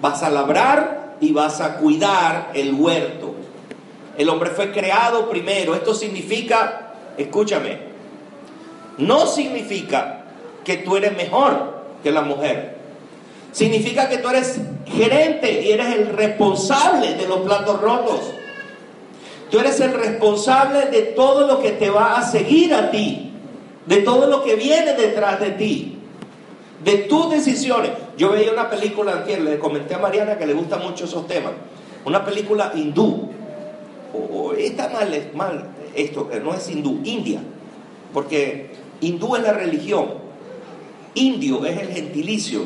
[0.00, 3.34] Vas a labrar y vas a cuidar el huerto.
[4.16, 5.74] El hombre fue creado primero.
[5.74, 7.78] Esto significa, escúchame,
[8.98, 10.24] no significa
[10.64, 12.76] que tú eres mejor que la mujer.
[13.52, 18.20] Significa que tú eres gerente y eres el responsable de los platos rotos.
[19.50, 23.30] Tú eres el responsable de todo lo que te va a seguir a ti,
[23.86, 25.98] de todo lo que viene detrás de ti,
[26.84, 27.92] de tus decisiones.
[28.18, 31.52] Yo veía una película anterior, le comenté a Mariana que le gustan mucho esos temas,
[32.04, 33.30] una película hindú.
[34.58, 37.40] Está mal, mal esto, no es hindú, India,
[38.12, 38.70] porque
[39.00, 40.06] hindú es la religión,
[41.14, 42.62] indio es el gentilicio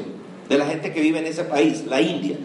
[0.48, 2.36] de la gente que vive en ese país, la India.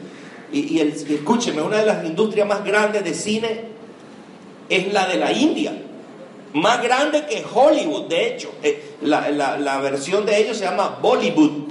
[0.51, 3.74] Y escúcheme, una de las industrias más grandes de cine
[4.69, 5.73] es la de la India.
[6.53, 8.53] Más grande que Hollywood, de hecho.
[8.63, 11.65] Eh, la, versión de ellos se llama Bollywood.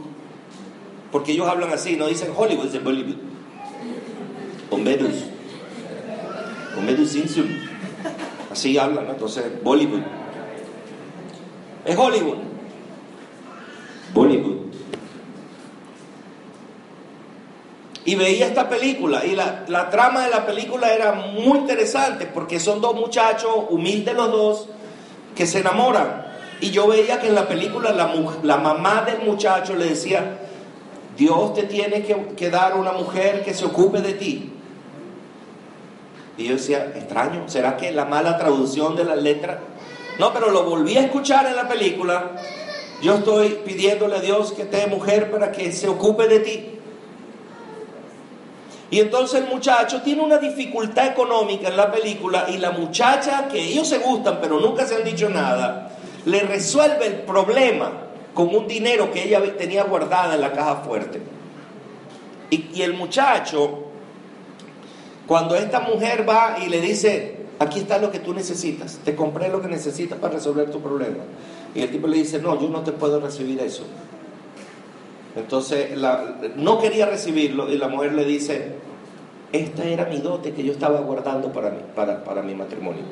[1.10, 3.16] Porque ellos hablan así, no dicen Hollywood, dicen Bollywood.
[4.78, 5.24] Medus.
[6.84, 7.46] Medus Insum.
[8.50, 10.02] Así hablan, entonces Bollywood.
[11.84, 12.38] Es Hollywood.
[14.12, 14.73] Bollywood.
[18.06, 22.80] Y veía esta película y la, trama de la película era muy interesante porque son
[22.80, 24.68] dos muchachos, humildes los dos,
[25.34, 26.24] que se enamoran.
[26.60, 30.38] Y yo veía que en la película la, la mamá del muchacho le decía,
[31.16, 34.50] Dios te tiene que, dar una mujer que se ocupe de ti.
[36.36, 39.60] Y yo decía, extraño, ¿será que la mala traducción de la letra?
[40.18, 42.32] No, pero lo volví a escuchar en la película.
[43.02, 46.73] Yo estoy pidiéndole a Dios que te dé mujer para que se ocupe de ti.
[48.94, 53.60] Y entonces el muchacho tiene una dificultad económica en la película y la muchacha, que
[53.60, 55.90] ellos se gustan pero nunca se han dicho nada,
[56.26, 57.90] le resuelve el problema
[58.32, 61.20] con un dinero que ella tenía guardada en la caja fuerte.
[62.50, 63.86] Y, el muchacho,
[65.26, 69.48] cuando esta mujer va y le dice, aquí está lo que tú necesitas, te compré
[69.48, 71.24] lo que necesitas para resolver tu problema.
[71.74, 73.82] Y el tipo le dice, no, yo no te puedo recibir eso.
[75.36, 75.90] Entonces
[76.56, 78.74] no quería recibirlo y la mujer le dice,
[79.52, 83.02] esta era mi dote que yo estaba guardando para mi, para, mi matrimonio.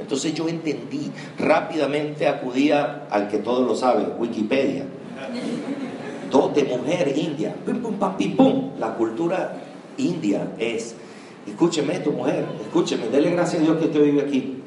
[0.00, 4.84] Entonces yo entendí, rápidamente acudía al que todos lo saben, Wikipedia.
[6.30, 8.70] Dote, mujer, india, pum, pum, pam, pim, pum.
[8.78, 9.54] La cultura
[9.98, 10.94] india es,
[11.46, 14.62] escúcheme esto, mujer, escúcheme, dele gracias a Dios que usted vive aquí.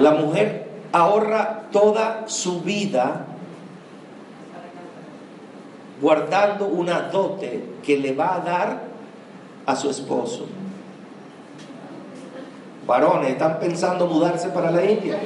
[0.00, 3.26] La mujer ahorra toda su vida
[6.00, 8.82] guardando una dote que le va a dar
[9.66, 10.46] a su esposo.
[12.86, 15.18] Varones, ¿están pensando mudarse para la India?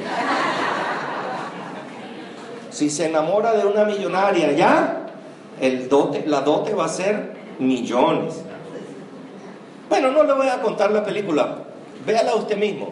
[2.71, 5.07] Si se enamora de una millonaria, ya,
[5.61, 8.43] el dote, la dote va a ser millones.
[9.89, 11.57] Bueno, no le voy a contar la película,
[12.07, 12.91] véala usted mismo.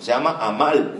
[0.00, 0.94] Se llama Amal,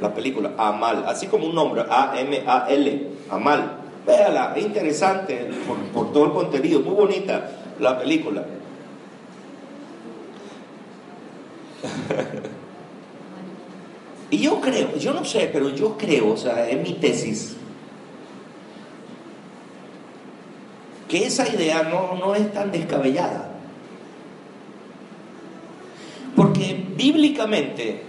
[0.00, 3.85] la película, Amal, así como un nombre, A-M-A-L, Amal.
[4.06, 5.50] Véala, es interesante
[5.92, 7.50] por, todo el contenido, muy bonita
[7.80, 8.44] la película.
[14.30, 17.56] y yo creo, yo no sé, pero yo creo, o sea, es mi tesis,
[21.08, 23.54] que esa idea no, no es tan descabellada.
[26.36, 28.02] Porque bíblicamente,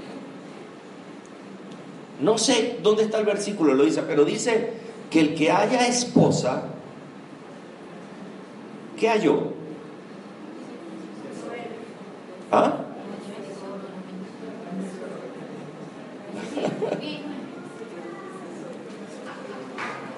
[2.21, 6.63] no sé dónde está el versículo, lo dice, pero dice que el que haya esposa,
[8.97, 9.53] ¿qué halló?
[12.51, 12.73] ¿Ah?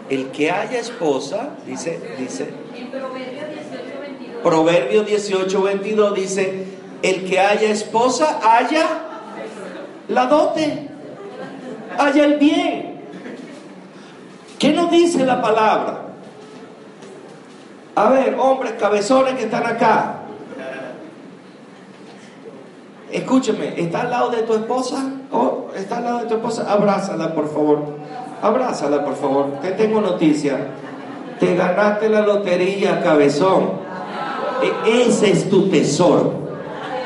[0.10, 2.50] El que haya esposa, dice, dice.
[4.42, 6.16] Proverbio 18, 22.
[6.16, 6.66] dice,
[7.04, 8.88] el que haya esposa, haya
[10.08, 10.88] la dote,
[11.98, 12.89] haya el bien.
[14.90, 16.02] ¿Qué nos dice la palabra?
[17.96, 20.16] A ver, hombres cabezones que están acá.
[23.12, 25.12] Escúcheme, ¿está al lado de tu esposa?
[25.32, 26.72] ¿O está al lado de tu esposa?
[26.72, 27.84] Abrázala, por favor.
[28.42, 29.60] Abrázala, por favor.
[29.62, 30.58] Te tengo noticia.
[31.40, 33.72] Te ganaste la lotería, cabezón.
[34.62, 36.34] E, ese es tu tesoro.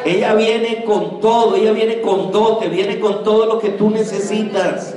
[0.05, 4.95] Ella viene con todo, ella viene con dote, viene con todo lo que tú necesitas.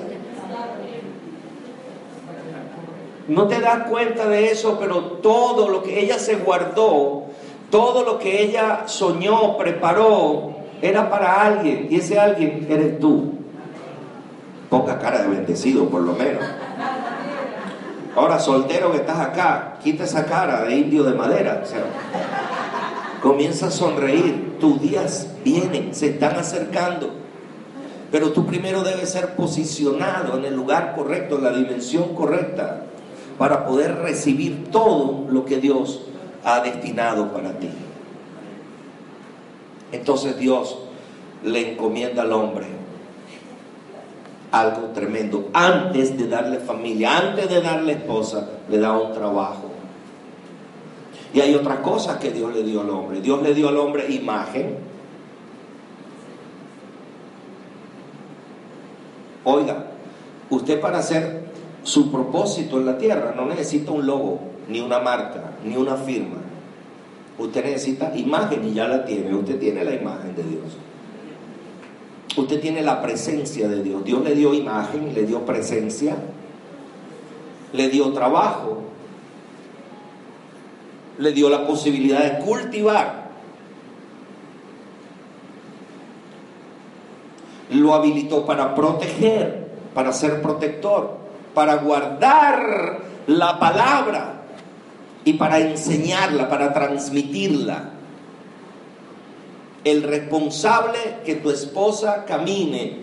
[3.28, 7.24] No te das cuenta de eso, pero todo lo que ella se guardó,
[7.70, 11.88] todo lo que ella soñó, preparó, era para alguien.
[11.90, 13.34] Y ese alguien eres tú.
[14.70, 16.44] Poca cara de bendecido, por lo menos.
[18.14, 21.64] Ahora, soltero que estás acá, quita esa cara de indio de madera.
[23.20, 24.56] comienza a sonreír.
[24.60, 27.10] Tus días vienen, se están acercando.
[28.12, 32.84] Pero tú primero debes ser posicionado en el lugar correcto, en la dimensión correcta
[33.38, 36.02] para poder recibir todo lo que Dios
[36.44, 37.68] ha destinado para ti.
[39.92, 40.78] Entonces Dios
[41.44, 42.66] le encomienda al hombre
[44.50, 45.48] algo tremendo.
[45.52, 49.70] Antes de darle familia, antes de darle esposa, le da un trabajo.
[51.34, 53.20] Y hay otras cosas que Dios le dio al hombre.
[53.20, 54.76] Dios le dio al hombre imagen.
[59.44, 59.86] Oiga,
[60.50, 61.44] usted para ser
[61.86, 63.32] su propósito en la tierra.
[63.36, 66.38] No necesita un logo, ni una marca, ni una firma.
[67.38, 69.34] Usted necesita imagen y ya la tiene.
[69.34, 70.64] Usted tiene la imagen de Dios.
[72.36, 74.04] Usted tiene la presencia de Dios.
[74.04, 76.16] Dios le dio imagen, le dio presencia,
[77.72, 78.82] le dio trabajo,
[81.18, 83.26] le dio la posibilidad de cultivar.
[87.70, 91.25] Lo habilitó para proteger, para ser protector
[91.56, 92.98] para guardar
[93.28, 94.42] la palabra
[95.24, 97.92] y para enseñarla, para transmitirla.
[99.82, 102.98] El responsable que tu esposa camine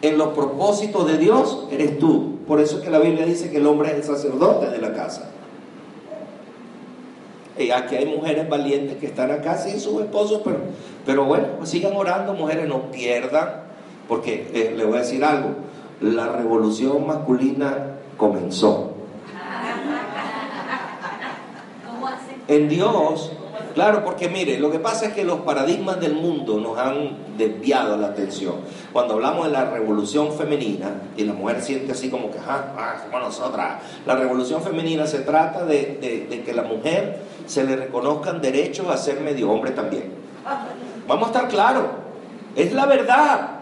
[0.00, 2.38] en los propósitos de Dios eres tú.
[2.46, 4.92] Por eso es que la Biblia dice que el hombre es el sacerdote de la
[4.92, 5.28] casa.
[7.58, 10.42] Y aquí hay mujeres valientes que están acá sin sus esposos,
[11.04, 13.64] pero, bueno, pues sigan orando, mujeres, no pierdan,
[14.06, 15.66] porque eh, le voy a decir algo,
[16.00, 18.92] la revolución masculina comenzó.
[22.48, 23.32] En Dios
[23.78, 27.96] Claro, porque mire, lo que pasa es que los paradigmas del mundo nos han desviado
[27.96, 28.56] la atención.
[28.92, 32.96] Cuando hablamos de la revolución femenina, y la mujer siente así como que, ah, ah
[33.04, 33.80] somos nosotras.
[34.04, 38.96] La revolución femenina se trata de, de que la mujer se le reconozcan derechos a
[38.96, 40.12] ser medio hombre también.
[41.06, 41.84] Vamos a estar claros,
[42.56, 43.57] es la verdad.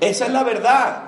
[0.00, 1.02] Esa es la verdad.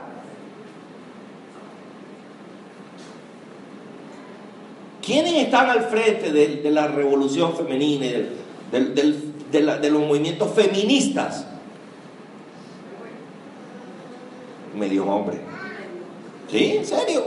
[5.05, 8.29] ¿Quiénes están al frente de, la revolución femenina y
[8.71, 11.47] de, los movimientos feministas?
[14.75, 15.39] Medio hombre.
[16.51, 16.77] ¿Sí?
[16.77, 17.25] ¿En serio?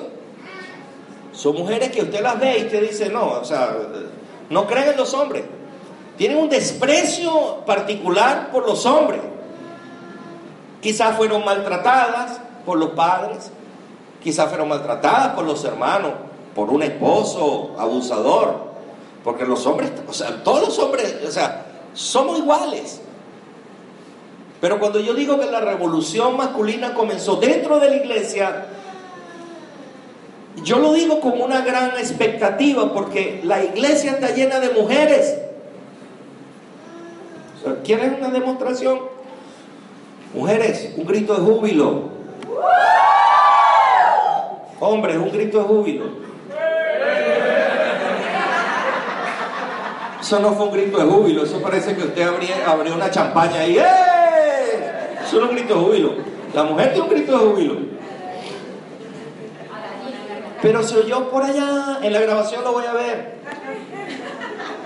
[1.34, 3.76] Son mujeres que usted las ve y usted dice, no, o sea,
[4.50, 5.44] no creen en los hombres.
[6.18, 9.22] Tienen un desprecio particular por los hombres.
[10.86, 13.50] Quizás fueron maltratadas por los padres,
[14.24, 16.12] quizás fueron maltratadas por los hermanos,
[16.54, 18.54] por un esposo abusador.
[19.24, 21.66] Porque los hombres, o sea, todos los hombres, o sea,
[21.96, 23.02] somos iguales.
[24.62, 28.68] Pero cuando yo digo que la revolución masculina comenzó dentro de la iglesia,
[30.64, 35.36] yo lo digo con una gran expectativa porque la iglesia está llena de mujeres.
[37.84, 39.15] ¿Quieren una demostración?
[40.36, 42.10] Mujeres, un grito de júbilo.
[44.82, 46.06] Hombres, un grito de júbilo.
[50.20, 52.24] Eso no fue un grito de júbilo, eso parece que usted
[52.66, 53.84] abrió, una champaña y ¡eh!
[55.24, 56.14] Eso no es un grito de júbilo.
[56.54, 57.76] La mujer tiene un grito de júbilo.
[60.62, 63.36] Pero se oyó por allá, en la grabación lo voy a ver.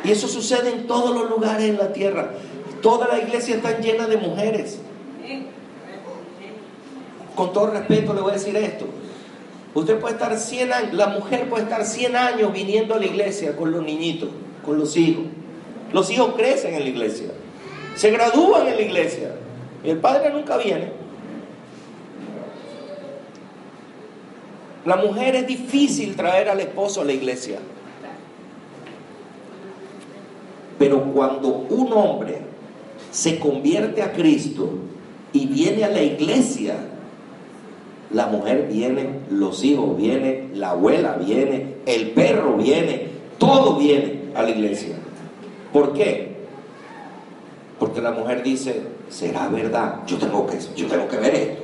[0.04, 2.32] Y eso sucede en todos los lugares en la tierra.
[2.82, 4.80] Toda la iglesia está llena de mujeres.
[7.36, 8.86] Con todo respeto le voy a decir esto.
[9.74, 13.56] Usted puede estar 100 años, la mujer puede estar 100 años viniendo a la iglesia
[13.56, 14.30] con los niñitos
[14.66, 15.26] con los hijos.
[15.94, 17.30] Los hijos crecen en la iglesia,
[17.96, 19.36] se gradúan en la iglesia
[19.84, 20.92] y el padre nunca viene.
[24.86, 27.60] La mujer es difícil traer al esposo a la iglesia.
[30.78, 32.40] Pero cuando un hombre
[33.12, 34.70] se convierte a Cristo
[35.34, 36.76] y viene a la iglesia,
[38.12, 44.44] la mujer viene, los hijos vienen, la abuela viene, el perro viene, todo viene a
[44.44, 44.96] la iglesia.
[45.72, 46.38] ¿Por qué?
[47.78, 51.64] Porque la mujer dice, será verdad, yo tengo que, yo tengo que ver esto.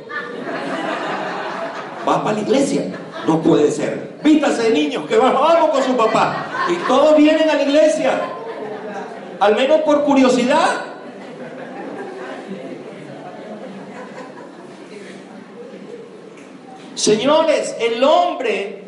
[2.08, 2.84] Va para la iglesia,
[3.28, 4.16] no puede ser.
[4.24, 6.68] Vístase niños, que vamos con su papá.
[6.70, 8.22] Y todos vienen a la iglesia,
[9.40, 10.85] al menos por curiosidad.
[17.06, 18.82] Señores, el hombre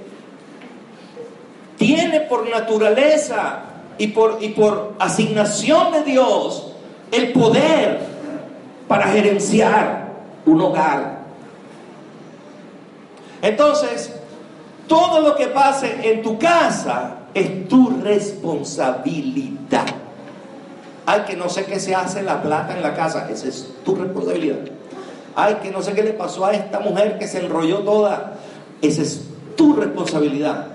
[1.77, 3.59] tiene por naturaleza
[3.99, 6.73] y por, asignación de Dios
[7.11, 7.99] el poder
[8.87, 10.13] para gerenciar
[10.47, 11.19] un hogar.
[13.43, 14.11] Entonces,
[14.87, 19.85] todo lo que pase en tu casa es tu responsabilidad.
[21.05, 23.93] Ay, que no sé qué se hace la plata en la casa, esa es tu
[23.93, 24.76] responsabilidad.
[25.39, 28.37] Ay, que no sé qué le pasó a esta mujer que se enrolló toda,
[28.81, 29.21] esa es
[29.55, 30.65] tu responsabilidad.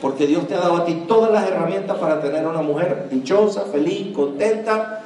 [0.00, 3.62] Porque Dios te ha dado a ti todas las herramientas para tener una mujer dichosa,
[3.62, 5.02] feliz, contenta,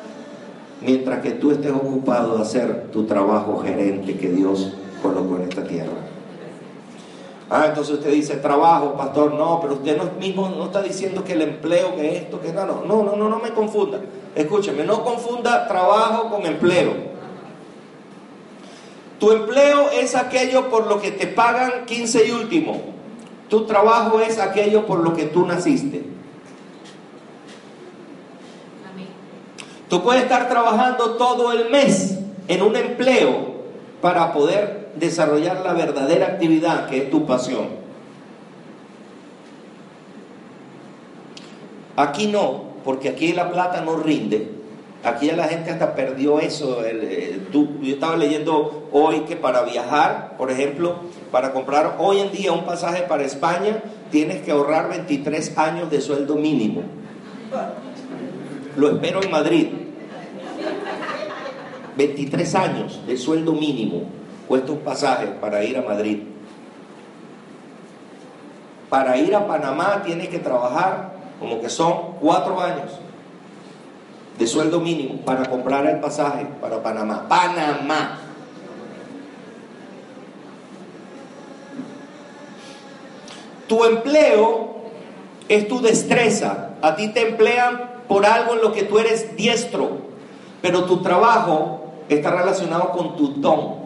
[0.82, 5.64] mientras que tú estés ocupado de hacer tu trabajo gerente que Dios colocó en esta
[5.64, 5.96] tierra.
[7.48, 11.32] Ah, entonces usted dice trabajo, pastor, no, pero usted no, mismo no está diciendo que
[11.32, 13.98] el empleo, que esto, que no, no, no, no, no me confunda.
[14.34, 17.13] Escúcheme, no confunda trabajo con empleo.
[19.24, 22.78] Tu empleo es aquello por lo que te pagan 15 y último.
[23.48, 26.04] Tu trabajo es aquello por lo que tú naciste.
[29.88, 32.18] Tú puedes estar trabajando todo el mes
[32.48, 33.62] en un empleo
[34.02, 37.68] para poder desarrollar la verdadera actividad que es tu pasión.
[41.96, 44.50] Aquí no, porque aquí la plata no rinde.
[45.04, 46.82] Aquí ya la gente hasta perdió eso.
[47.52, 50.96] yo estaba leyendo hoy que para viajar, por ejemplo,
[51.30, 56.00] para comprar hoy en día un pasaje para España, tienes que ahorrar 23 años de
[56.00, 56.82] sueldo mínimo.
[58.76, 59.68] Lo espero en Madrid.
[61.98, 64.04] 23 años de sueldo mínimo
[64.48, 66.22] cuesta un pasaje para ir a Madrid.
[68.88, 73.03] Para ir a Panamá tienes que trabajar como que son cuatro años
[74.38, 77.26] de sueldo mínimo para comprar el pasaje para Panamá.
[77.28, 78.18] Panamá.
[83.68, 84.74] Tu empleo
[85.48, 86.70] es tu destreza.
[86.82, 89.98] A ti te emplean por algo en lo que tú eres diestro,
[90.60, 93.76] pero tu trabajo está relacionado con tu don,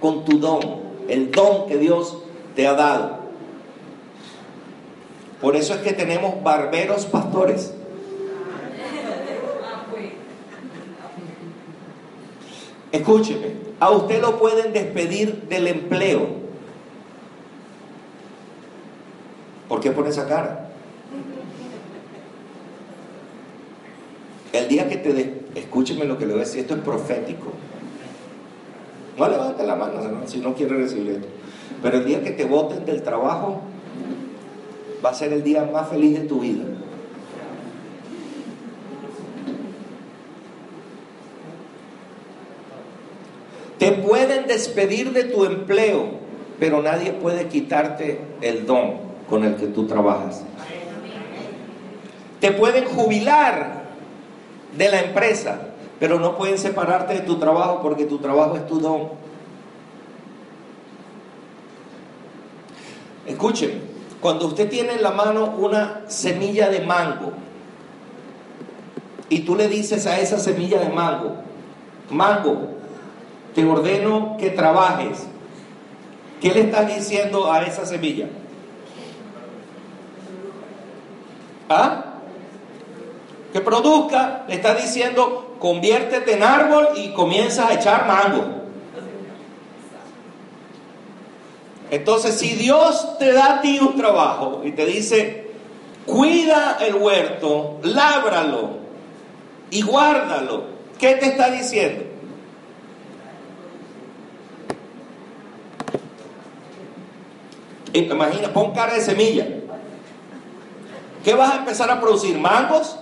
[0.00, 0.60] con tu don,
[1.08, 2.18] el don que Dios
[2.54, 3.18] te ha dado.
[5.40, 7.72] Por eso es que tenemos barberos pastores.
[12.92, 16.26] Escúcheme, a usted lo pueden despedir del empleo.
[19.68, 20.70] ¿Por qué pone esa cara?
[24.52, 25.12] El día que te...
[25.12, 25.38] De...
[25.54, 27.52] Escúcheme lo que le voy a decir, esto es profético.
[29.18, 31.28] No levante la mano si no quiere recibir esto.
[31.82, 33.60] Pero el día que te voten del trabajo,
[35.04, 36.64] va a ser el día más feliz de tu vida.
[43.78, 46.06] Te pueden despedir de tu empleo,
[46.58, 48.94] pero nadie puede quitarte el don
[49.28, 50.42] con el que tú trabajas.
[52.40, 53.82] Te pueden jubilar
[54.76, 55.60] de la empresa,
[56.00, 59.10] pero no pueden separarte de tu trabajo porque tu trabajo es tu don.
[63.26, 63.82] Escuchen,
[64.20, 67.32] cuando usted tiene en la mano una semilla de mango
[69.28, 71.36] y tú le dices a esa semilla de mango,
[72.10, 72.77] mango,
[73.58, 75.26] te ordeno que trabajes,
[76.40, 78.28] ¿qué le estás diciendo a esa semilla?
[81.68, 82.04] ¿Ah?
[83.52, 88.44] Que produzca, le está diciendo, conviértete en árbol y comienzas a echar mango.
[91.90, 95.50] Entonces, si Dios te da a ti un trabajo y te dice,
[96.06, 98.76] cuida el huerto, lábralo
[99.72, 100.62] y guárdalo,
[100.96, 102.07] ¿qué te está diciendo?
[108.06, 109.46] Imagina, pon cara de semilla.
[111.24, 112.38] ¿Qué vas a empezar a producir?
[112.38, 112.96] ¿Mangos?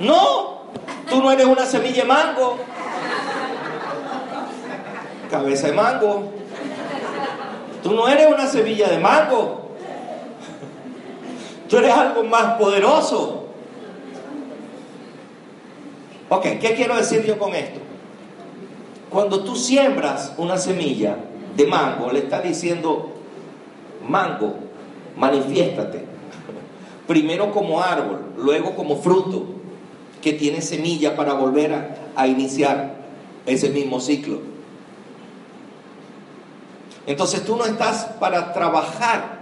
[0.00, 0.62] No,
[1.08, 2.58] tú no eres una semilla de mango.
[5.30, 6.32] Cabeza de mango.
[7.82, 9.70] Tú no eres una semilla de mango.
[11.68, 13.46] Tú eres algo más poderoso.
[16.28, 17.80] Ok, ¿qué quiero decir yo con esto?
[19.10, 21.16] Cuando tú siembras una semilla
[21.56, 23.15] de mango, le estás diciendo,
[24.08, 24.54] mango,
[25.16, 26.04] manifiéstate.
[27.06, 29.46] Primero como árbol, luego como fruto,
[30.26, 32.96] que tiene semilla para volver a, iniciar
[33.46, 34.40] ese mismo ciclo.
[37.06, 39.38] Entonces tú no estás para trabajar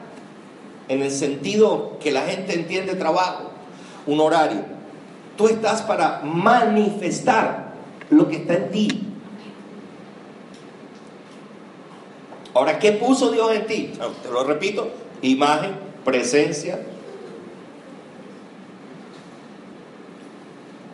[0.88, 3.50] en el sentido que la gente entiende trabajo,
[4.06, 4.60] un horario.
[5.38, 7.72] Tú estás para manifestar
[8.10, 9.13] lo que está en ti.
[12.54, 13.92] Ahora, ¿qué puso Dios en ti?
[14.22, 14.88] Te lo repito,
[15.22, 15.72] imagen,
[16.04, 16.80] presencia.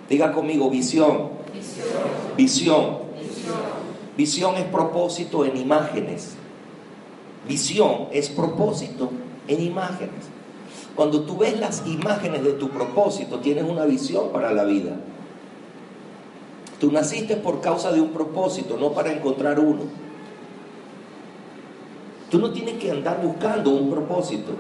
[0.09, 1.29] Diga conmigo, visión.
[1.53, 2.31] Visión.
[2.37, 2.99] Visión,
[4.17, 6.35] visión es propósito en imágenes.
[7.47, 9.11] Visión es propósito
[9.47, 10.29] en imágenes.
[10.97, 14.97] Cuando tú ves las imágenes de tu propósito, tienes una visión para la vida.
[16.79, 19.83] Tú naciste por causa de un propósito, no para encontrar uno.
[22.31, 24.53] Tú no tienes que andar buscando un propósito,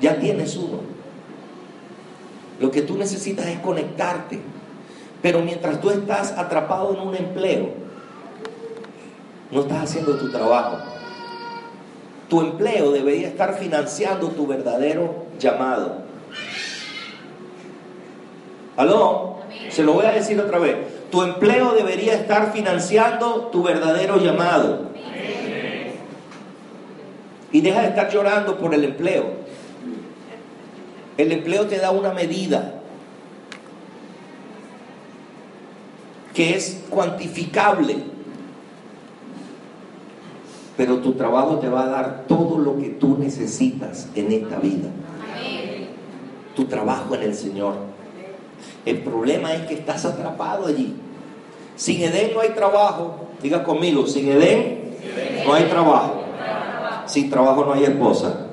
[0.00, 0.78] ya tienes uno.
[2.60, 4.40] Lo que tú necesitas es conectarte.
[5.22, 7.70] Pero mientras tú estás atrapado en un empleo,
[9.50, 10.78] no estás haciendo tu trabajo.
[12.28, 16.04] Tu empleo debería estar financiando tu verdadero llamado.
[18.76, 19.40] ¿Aló?
[19.68, 20.76] Se lo voy a decir otra vez.
[21.10, 24.89] Tu empleo debería estar financiando tu verdadero llamado.
[27.52, 29.24] Y deja de estar llorando por el empleo.
[31.16, 32.80] El empleo te da una medida
[36.34, 37.96] que es cuantificable.
[40.76, 44.88] Pero tu trabajo te va a dar todo lo que tú necesitas en esta vida.
[46.56, 47.74] Tu trabajo en el Señor.
[48.86, 50.94] El problema es que estás atrapado allí.
[51.76, 53.28] Sin Edén no hay trabajo.
[53.42, 54.94] Diga conmigo, sin Edén
[55.44, 56.19] no hay trabajo.
[57.10, 58.46] Sin trabajo no hay esposa.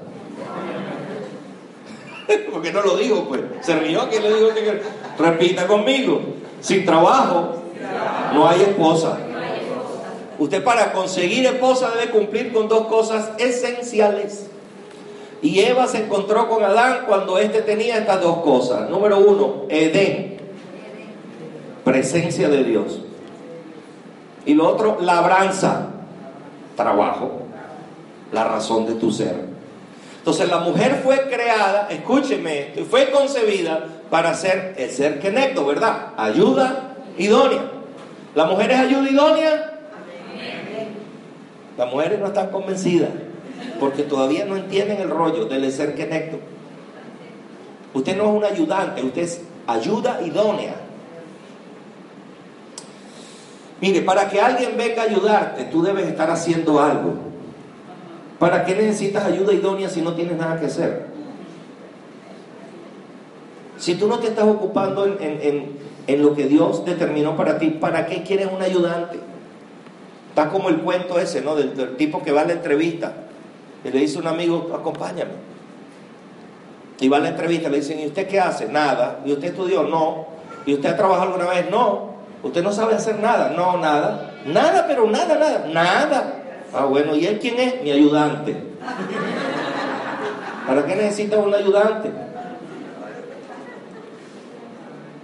[2.52, 3.42] Porque no lo digo, pues.
[3.62, 4.82] Se rió que le digo que
[5.20, 6.22] repita conmigo.
[6.60, 7.62] Sin trabajo
[8.34, 9.20] No hay esposa.
[10.40, 14.48] Usted para conseguir esposa debe cumplir con dos cosas esenciales.
[15.44, 18.90] Y Eva se encontró con Adán cuando éste tenía estas dos cosas.
[18.90, 20.38] Número uno, Edén,
[21.84, 23.02] presencia de Dios.
[24.48, 25.90] Y lo otro, labranza,
[26.76, 27.47] trabajo,
[28.32, 29.46] la razón de tu ser.
[30.20, 36.08] Entonces la mujer fue creada, escúcheme, fue concebida para ser el ser necto, ¿verdad?
[36.18, 37.72] Ayuda idónea.
[38.36, 39.74] ¿La mujer es ayuda idónea?
[41.78, 43.10] Las mujeres no están convencidas
[43.80, 46.40] porque todavía no entienden el rollo del ser necto.
[47.94, 50.76] Usted no es un ayudante, usted es ayuda idónea.
[53.80, 57.27] Mire, para que alguien venga a ayudarte, tú debes estar haciendo algo.
[58.40, 61.08] ¿Para qué necesitas ayuda idónea si no tienes nada que hacer?
[63.78, 68.24] Si tú no te estás ocupando en, lo que Dios determinó para ti, ¿para qué
[68.24, 69.20] quieres un ayudante?
[70.30, 71.56] Está como el cuento ese, ¿no?
[71.56, 73.14] Del, tipo que va a la entrevista
[73.84, 75.32] y le dice a un amigo, acompáñame.
[77.00, 78.68] Y va a la entrevista, le dicen, ¿y usted qué hace?
[78.68, 79.20] Nada.
[79.26, 79.84] ¿Y usted estudió?
[79.84, 80.28] No.
[80.66, 81.70] ¿Y usted ha trabajado alguna vez?
[81.70, 82.18] No.
[82.42, 83.54] ¿Usted no sabe hacer nada?
[83.56, 84.32] No, nada.
[84.46, 85.68] Nada, pero nada, nada.
[85.72, 86.34] Nada.
[86.74, 87.82] Ah, bueno, ¿y él quién es?
[87.82, 88.56] Mi ayudante.
[90.68, 92.12] ¿Para qué necesita un ayudante?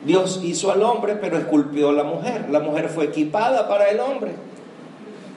[0.05, 2.47] Dios hizo al hombre, pero esculpió a la mujer.
[2.49, 4.31] La mujer fue equipada para el hombre.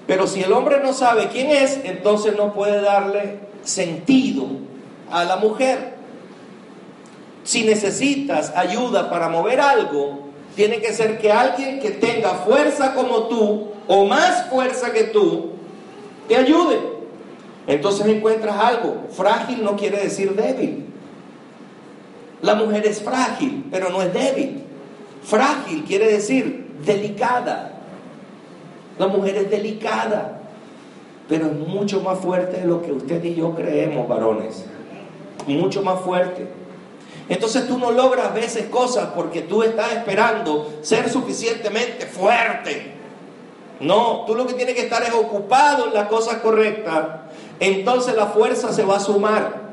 [0.06, 4.46] Pero si el hombre no sabe quién es, entonces no puede darle sentido
[5.10, 5.94] a la mujer.
[7.42, 13.24] Si necesitas ayuda para mover algo, tiene que ser que alguien que tenga fuerza como
[13.24, 15.55] tú o más fuerza que tú
[16.28, 16.78] te ayude.
[17.66, 19.04] Entonces encuentras algo.
[19.10, 20.86] Frágil no quiere decir débil.
[22.42, 24.62] La mujer es frágil, pero no es débil.
[25.22, 27.72] Frágil quiere decir delicada.
[28.98, 30.40] La mujer es delicada,
[31.28, 34.64] pero es mucho más fuerte de lo que usted y yo creemos, varones.
[35.46, 36.46] Mucho más fuerte.
[37.28, 42.92] Entonces tú no logras a veces cosas porque tú estás esperando ser suficientemente fuerte.
[43.80, 47.06] No, tú lo que tienes que estar es ocupado en las cosas correctas.
[47.60, 49.66] Entonces la fuerza se va a sumar.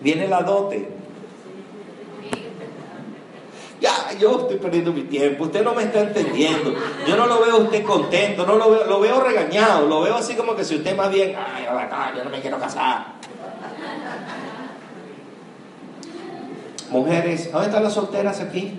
[0.00, 0.90] Viene la dote.
[3.80, 6.74] Ya, yo estoy perdiendo mi tiempo, usted no me está entendiendo.
[7.06, 10.34] Yo no lo veo usted contento, no lo veo, lo veo regañado, lo veo así
[10.34, 11.66] como que si usted más bien, ay,
[12.16, 13.14] yo no me quiero casar.
[16.88, 18.78] Mujeres, ¿dónde están las solteras aquí?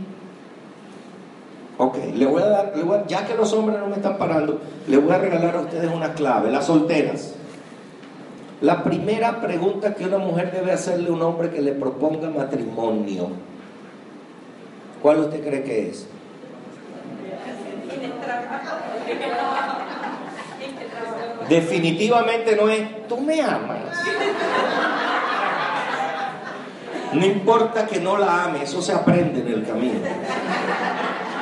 [1.77, 2.73] Ok, le voy a dar,
[3.07, 6.13] ya que los hombres no me están parando, le voy a regalar a ustedes una
[6.13, 7.35] clave, las solteras.
[8.61, 13.27] La primera pregunta que una mujer debe hacerle a un hombre que le proponga matrimonio,
[15.01, 16.07] ¿cuál usted cree que es?
[21.49, 23.81] Definitivamente no es, tú me amas.
[27.11, 29.99] No importa que no la ame, eso se aprende en el camino.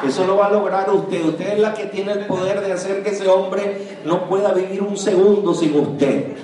[0.08, 1.24] Eso lo va a lograr usted.
[1.26, 4.82] Usted es la que tiene el poder de hacer que ese hombre no pueda vivir
[4.82, 6.36] un segundo sin usted.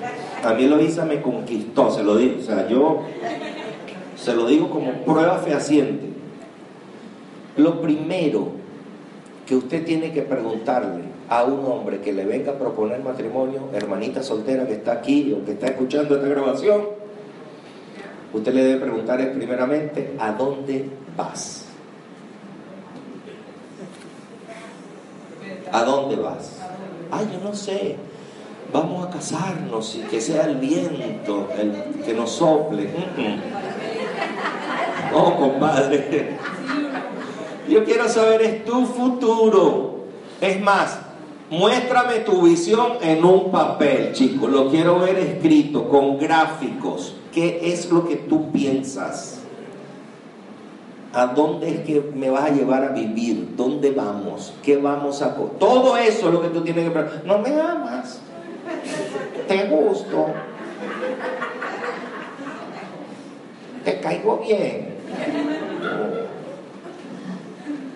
[0.44, 2.38] A mí Loisa me conquistó, se lo digo.
[2.40, 3.02] O sea, yo
[4.16, 6.08] se lo digo como prueba fehaciente.
[7.58, 8.52] Lo primero
[9.46, 14.24] que usted tiene que preguntarle a un hombre que le venga a proponer matrimonio, hermanita
[14.24, 16.82] soltera que está aquí o que está escuchando esta grabación,
[18.34, 21.69] usted le debe preguntar es primeramente, ¿a dónde vas?
[25.72, 26.58] ¿A dónde vas?
[27.12, 27.96] Ay, yo no sé.
[28.72, 32.90] Vamos a casarnos y que sea el viento el que nos sople.
[35.14, 36.38] Oh, compadre.
[37.68, 40.06] Yo quiero saber, es tu futuro.
[40.40, 41.00] Es más,
[41.50, 44.50] muéstrame tu visión en un papel, chicos.
[44.50, 47.16] Lo quiero ver escrito con gráficos.
[47.34, 49.39] ¿Qué es lo que tú piensas?
[51.14, 53.56] ¿A dónde es que me vas a llevar a vivir?
[53.56, 54.54] ¿Dónde vamos?
[54.62, 57.24] ¿Qué vamos a Todo eso es lo que tú tienes que preguntar.
[57.26, 58.22] No me amas.
[59.48, 60.28] Te gusto.
[63.84, 64.90] Te caigo bien.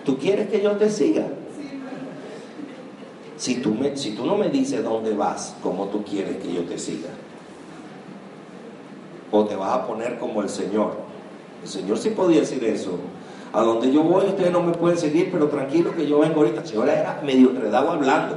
[0.04, 1.24] ¿Tú quieres que yo te siga?
[3.36, 6.62] Si tú, me, si tú no me dices dónde vas, ¿cómo tú quieres que yo
[6.62, 7.10] te siga?
[9.36, 11.03] o te vas a poner como el Señor.
[11.64, 12.98] El Señor sí podía decir eso.
[13.54, 16.60] A donde yo voy, ustedes no me pueden seguir, pero tranquilo que yo vengo ahorita.
[16.60, 18.36] El Señor era medio enredado hablando.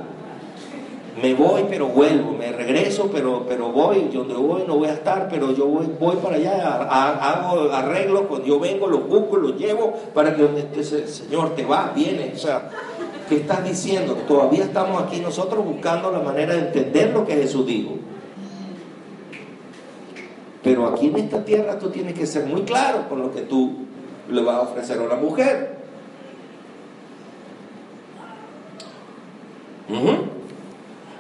[1.22, 2.32] Me voy, pero vuelvo.
[2.32, 4.10] Me regreso, pero, pero voy.
[4.14, 6.78] Donde voy no voy a estar, pero yo voy, voy para allá.
[6.84, 8.28] hago arreglo.
[8.30, 12.32] Cuando yo vengo, los busco, los llevo para que donde el Señor te va, viene.
[12.34, 12.70] O sea,
[13.28, 14.14] ¿Qué estás diciendo?
[14.26, 17.96] Todavía estamos aquí nosotros buscando la manera de entender lo que Jesús dijo.
[20.68, 23.86] Pero aquí en esta tierra tú tienes que ser muy claro con lo que tú
[24.30, 25.78] le vas a ofrecer a una mujer.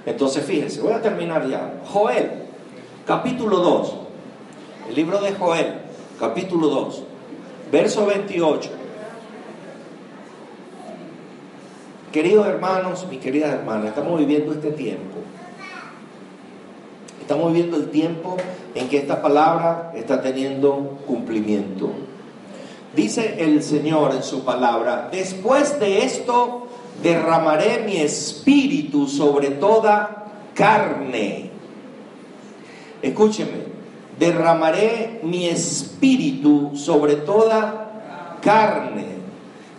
[0.05, 1.79] Entonces fíjense, voy a terminar ya.
[1.85, 2.29] Joel,
[3.05, 3.95] capítulo 2.
[4.89, 5.75] El libro de Joel,
[6.19, 7.03] capítulo 2,
[7.71, 8.69] verso 28.
[12.11, 15.19] Queridos hermanos, mis queridas hermanas, estamos viviendo este tiempo.
[17.27, 18.37] Estamos viviendo el tiempo
[18.73, 21.89] en que esta palabra está teniendo cumplimiento.
[22.95, 26.67] Dice el Señor en su palabra, después de esto
[27.03, 31.49] derramaré mi espíritu sobre toda carne.
[33.01, 33.65] Escúcheme,
[34.17, 39.17] derramaré mi espíritu sobre toda carne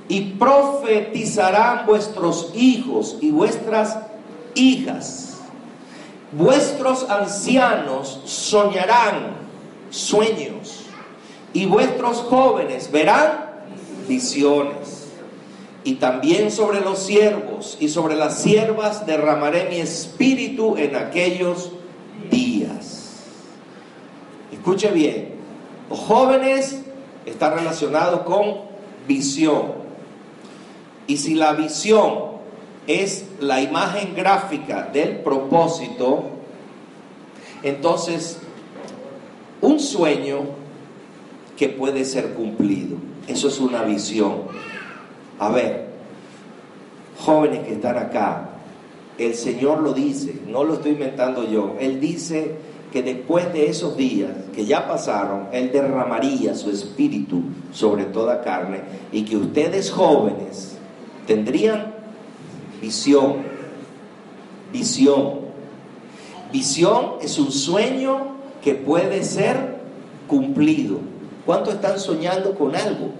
[0.07, 3.97] y profetizarán vuestros hijos y vuestras
[4.55, 5.28] hijas.
[6.33, 9.37] Vuestros ancianos soñarán
[9.91, 10.85] sueños
[11.55, 13.49] y vuestros jóvenes verán
[14.07, 15.09] visiones
[15.85, 21.73] y también sobre los siervos y sobre las siervas derramaré mi espíritu en aquellos
[22.31, 23.23] días.
[24.53, 25.35] Escuche bien,
[25.89, 26.83] los jóvenes
[27.25, 28.57] están relacionados con
[29.07, 29.73] visión.
[31.07, 32.38] Y si la visión
[32.89, 36.25] es la imagen gráfica del propósito,
[37.63, 38.39] entonces
[39.61, 40.39] un sueño
[41.57, 42.97] que puede ser cumplido.
[43.29, 44.45] Eso es una visión.
[45.39, 45.89] A ver,
[47.19, 48.49] jóvenes que están acá,
[49.19, 52.55] el Señor lo dice, no lo estoy inventando yo, Él dice
[52.91, 58.81] que después de esos días que ya pasaron, Él derramaría su espíritu sobre toda carne
[59.13, 60.79] y que ustedes jóvenes
[61.27, 61.98] tendrían
[62.81, 63.45] visión,
[64.73, 65.49] visión.
[66.53, 69.79] Visión es un sueño que puede ser
[70.27, 71.01] cumplido.
[71.45, 73.11] ¿Cuántos están soñando con algo?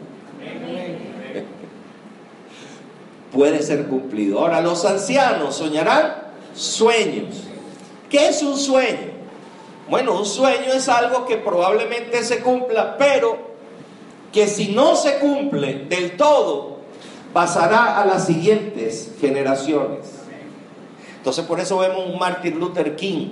[3.33, 4.41] puede ser cumplido.
[4.41, 6.15] Ahora, los ancianos soñarán
[6.55, 7.45] sueños.
[8.09, 9.19] ¿Qué es un sueño?
[9.89, 13.49] Bueno, un sueño es algo que probablemente se cumpla, pero
[14.33, 16.78] que si no se cumple del todo,
[17.33, 20.19] pasará a las siguientes generaciones.
[21.17, 23.29] Entonces por eso vemos un Martin Luther King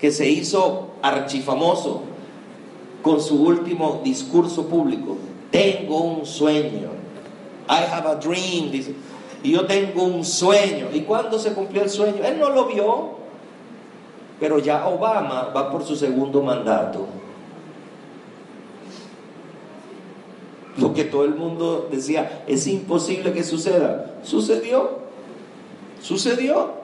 [0.00, 2.02] que se hizo archifamoso
[3.02, 5.16] con su último discurso público.
[5.50, 6.96] Tengo un sueño
[7.68, 8.94] I have a dream, dice.
[9.42, 10.88] Y yo tengo un sueño.
[10.92, 12.24] ¿Y cuándo se cumplió el sueño?
[12.24, 13.16] Él no lo vio.
[14.38, 17.06] Pero ya Obama va por su segundo mandato.
[20.76, 24.16] Lo que todo el mundo decía, es imposible que suceda.
[24.22, 24.98] Sucedió.
[26.02, 26.74] Sucedió.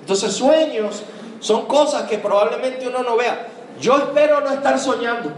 [0.00, 1.02] Entonces sueños
[1.40, 3.48] son cosas que probablemente uno no vea.
[3.80, 5.32] Yo espero no estar soñando.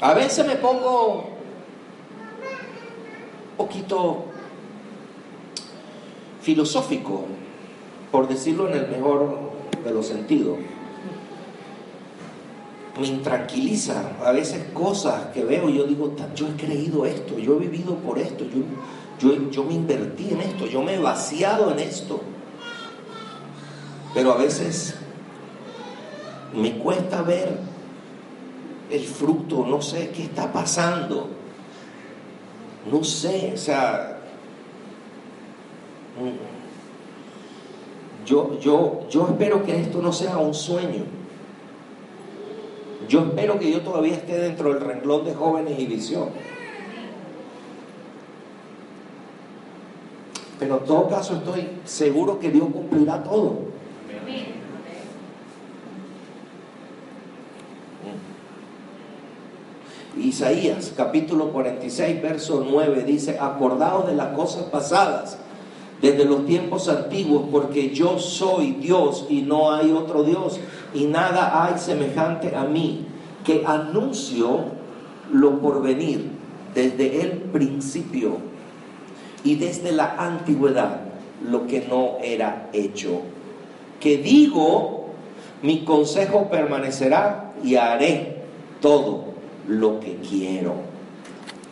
[0.00, 1.30] A veces me pongo
[3.50, 4.33] un poquito
[6.44, 7.24] filosófico,
[8.12, 9.38] por decirlo en el mejor
[9.82, 10.58] de los sentidos.
[13.00, 17.56] Me intranquiliza a veces cosas que veo y yo digo, yo he creído esto, yo
[17.56, 18.60] he vivido por esto, yo,
[19.18, 22.20] yo, yo me invertí en esto, yo me he vaciado en esto.
[24.12, 24.94] Pero a veces
[26.54, 27.58] me cuesta ver
[28.90, 31.30] el fruto, no sé qué está pasando.
[32.92, 34.13] No sé, o sea,
[38.24, 41.04] yo, yo, yo espero que esto no sea un sueño.
[43.08, 46.28] Yo espero que yo todavía esté dentro del renglón de jóvenes y visión.
[50.58, 53.74] Pero en todo caso estoy seguro que Dios cumplirá todo.
[60.16, 65.38] Isaías capítulo 46, verso 9 dice, acordaos de las cosas pasadas
[66.00, 70.60] desde los tiempos antiguos, porque yo soy Dios y no hay otro Dios,
[70.92, 73.06] y nada hay semejante a mí,
[73.44, 74.64] que anuncio
[75.32, 76.30] lo por venir
[76.74, 78.38] desde el principio
[79.44, 81.00] y desde la antigüedad
[81.48, 83.20] lo que no era hecho.
[84.00, 85.06] Que digo,
[85.62, 88.42] mi consejo permanecerá y haré
[88.80, 89.24] todo
[89.68, 90.74] lo que quiero.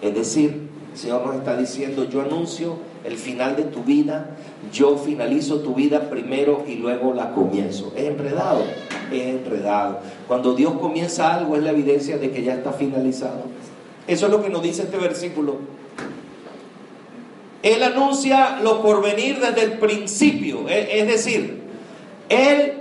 [0.00, 4.36] Es decir, el Señor nos está diciendo, yo anuncio el final de tu vida,
[4.72, 7.92] yo finalizo tu vida primero y luego la comienzo.
[7.96, 8.62] Es enredado,
[9.10, 9.98] enredado.
[10.28, 13.42] Cuando Dios comienza algo es la evidencia de que ya está finalizado.
[14.06, 15.56] Eso es lo que nos dice este versículo.
[17.62, 20.68] Él anuncia lo por venir desde el principio.
[20.68, 21.62] E, es decir,
[22.28, 22.72] Él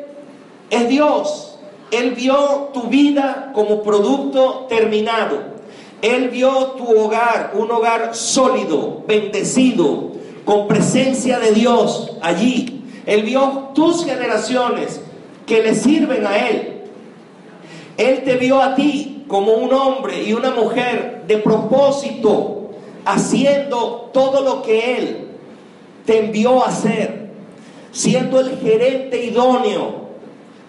[0.70, 1.60] es Dios.
[1.92, 5.52] Él vio tu vida como producto terminado.
[6.02, 10.11] Él vio tu hogar, un hogar sólido, bendecido,
[10.52, 12.84] con presencia de Dios allí.
[13.06, 15.00] Él vio tus generaciones
[15.46, 16.82] que le sirven a Él.
[17.96, 22.72] Él te vio a ti como un hombre y una mujer de propósito,
[23.06, 25.28] haciendo todo lo que Él
[26.06, 27.30] te envió a hacer,
[27.94, 30.10] siendo el gerente idóneo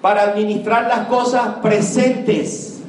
[0.00, 2.82] para administrar las cosas presentes.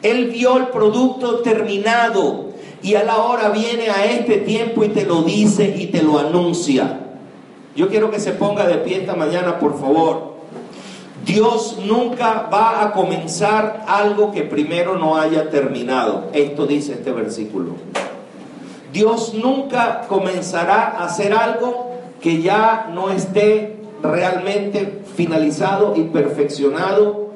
[0.00, 2.45] Él vio el producto terminado
[2.86, 6.20] y a la hora viene a este tiempo y te lo dice y te lo
[6.20, 7.00] anuncia.
[7.74, 10.36] Yo quiero que se ponga de pie esta mañana, por favor.
[11.24, 16.26] Dios nunca va a comenzar algo que primero no haya terminado.
[16.32, 17.72] Esto dice este versículo.
[18.92, 21.90] Dios nunca comenzará a hacer algo
[22.20, 27.30] que ya no esté realmente finalizado y perfeccionado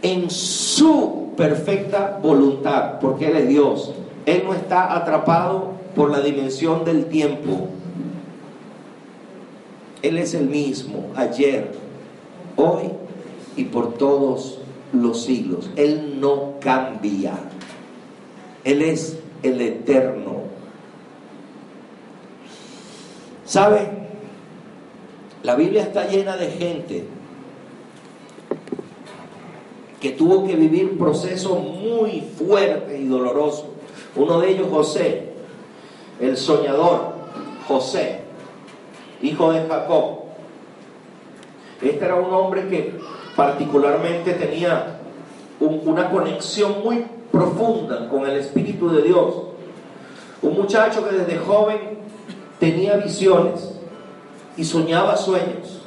[0.00, 3.92] en su perfecta voluntad, porque Él es Dios.
[4.26, 7.68] Él no está atrapado por la dimensión del tiempo.
[10.02, 11.72] Él es el mismo ayer,
[12.56, 12.90] hoy
[13.56, 14.58] y por todos
[14.92, 15.70] los siglos.
[15.76, 17.34] Él no cambia.
[18.64, 20.42] Él es el eterno.
[23.44, 23.88] ¿Sabe?
[25.44, 27.04] La Biblia está llena de gente
[30.00, 33.75] que tuvo que vivir un proceso muy fuerte y doloroso.
[34.16, 35.32] Uno de ellos, José,
[36.20, 37.14] el soñador,
[37.68, 38.26] José
[39.22, 40.20] hijo de Jacob.
[41.80, 42.98] Este era un hombre que
[43.34, 44.98] particularmente tenía
[45.60, 49.34] una conexión muy profunda con el Espíritu de Dios.
[50.42, 51.98] Un muchacho que desde joven
[52.58, 53.78] tenía visiones
[54.56, 55.82] y soñaba sueños.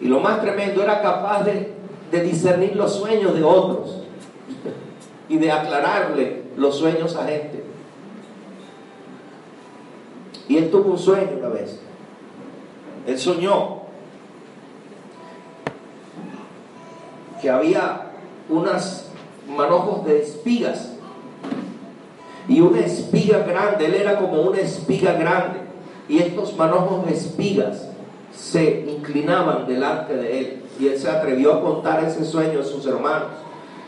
[0.00, 1.72] Y lo más tremendo era capaz de,
[2.10, 4.03] discernir los sueños de otros
[5.28, 7.64] y de aclararle los sueños a gente.
[10.48, 11.80] Y él tuvo un sueño una vez.
[13.06, 13.82] Él soñó
[17.40, 18.12] que había
[18.48, 19.08] unas
[19.48, 20.92] manojos de espigas
[22.48, 25.60] y una espiga grande, él era como una espiga grande
[26.08, 27.88] y estos manojos de espigas
[28.34, 32.86] se inclinaban delante de él y él se atrevió a contar ese sueño a sus
[32.86, 33.28] hermanos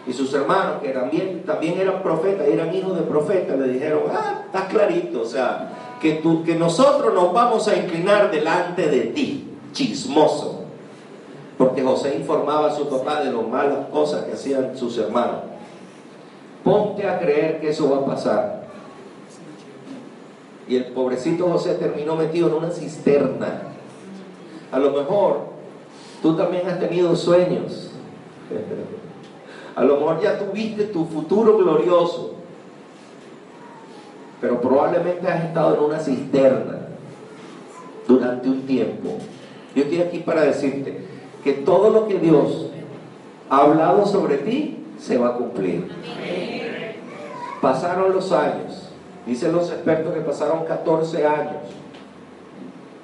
[0.07, 4.43] y sus hermanos que también, también eran profetas, eran hijos de profetas, le dijeron, ah,
[4.47, 5.71] está clarito, o sea,
[6.01, 10.63] que, tú, que nosotros nos vamos a inclinar delante de ti, chismoso.
[11.59, 15.41] Porque José informaba a su papá de las malas cosas que hacían sus hermanos.
[16.63, 18.67] Ponte a creer que eso va a pasar.
[20.69, 23.63] Y el pobrecito José terminó metido en una cisterna.
[24.71, 25.47] A lo mejor
[26.21, 27.91] tú también has tenido sueños.
[29.77, 32.37] A lo mejor ya tuviste tu futuro glorioso
[34.41, 36.79] pero probablemente has estado en una cisterna
[38.07, 39.19] durante un tiempo.
[39.75, 41.01] Yo estoy aquí para decirte
[41.43, 42.71] que todo lo que Dios
[43.49, 45.89] ha hablado sobre ti se va a cumplir.
[47.61, 48.91] Pasaron los años,
[49.27, 51.63] dicen los expertos que pasaron 14 años,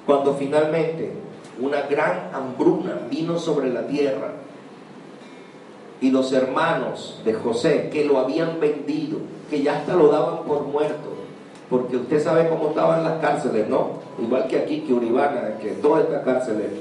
[0.05, 1.13] cuando finalmente
[1.59, 4.31] una gran hambruna vino sobre la tierra
[6.03, 9.19] y los hermanos de José que lo habían vendido,
[9.49, 11.13] que ya hasta lo daban por muerto,
[11.69, 13.99] porque usted sabe cómo estaban las cárceles, ¿no?
[14.21, 16.71] Igual que aquí, que Uribana, que todas estas cárceles.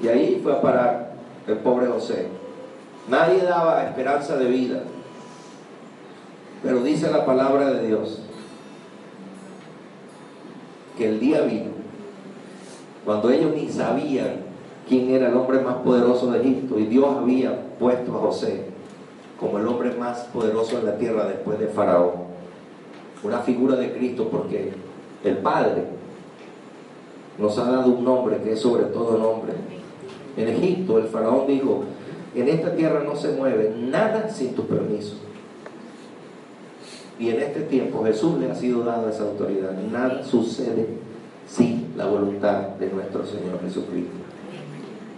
[0.00, 1.14] Y ahí fue a parar
[1.48, 2.28] el pobre José.
[3.08, 4.82] Nadie daba esperanza de vida.
[6.62, 8.20] Pero dice la palabra de Dios
[10.96, 11.72] que el día vino
[13.04, 14.36] cuando ellos ni sabían
[14.88, 18.64] quién era el hombre más poderoso de Egipto y Dios había puesto a José
[19.38, 22.24] como el hombre más poderoso en la tierra después de Faraón
[23.24, 24.72] una figura de Cristo porque
[25.24, 25.84] el Padre
[27.38, 29.54] nos ha dado un nombre que es sobre todo nombre.
[30.36, 31.84] En Egipto el faraón dijo,
[32.34, 35.16] en esta tierra no se mueve nada sin tu permiso.
[37.18, 39.72] Y en este tiempo Jesús le ha sido dada esa autoridad.
[39.90, 40.88] Nada sucede
[41.48, 44.23] sin la voluntad de nuestro Señor Jesucristo.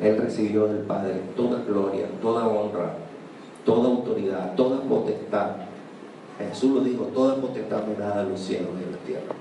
[0.01, 2.95] Él recibió del Padre toda gloria, toda honra,
[3.65, 5.67] toda autoridad, toda potestad
[6.39, 9.35] Jesús lo dijo, toda potestad me da los cielos y la tierra.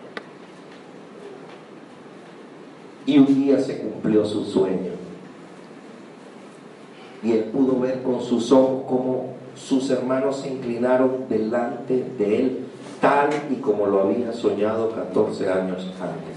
[3.05, 4.95] Y un día se cumplió su sueño.
[7.23, 12.65] y él pudo ver con sus ojos cómo sus hermanos se inclinaron delante de él,
[13.01, 16.34] tal y como lo había soñado 14 años antes.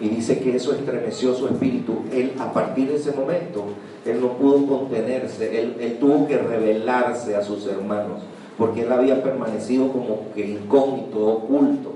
[0.00, 2.02] Y dice que eso estremeció su espíritu.
[2.12, 3.64] Él, a partir de ese momento,
[4.06, 8.22] él no pudo contenerse, él, tuvo que revelarse a sus hermanos,
[8.56, 11.92] porque él había permanecido como que incógnito, oculto,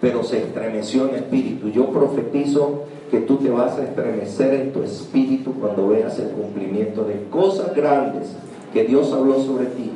[0.00, 1.68] pero se estremeció en espíritu.
[1.68, 7.02] Yo profetizo que tú te vas a estremecer en tu espíritu cuando veas el cumplimiento
[7.04, 8.36] de cosas grandes
[8.72, 9.90] que Dios habló sobre ti.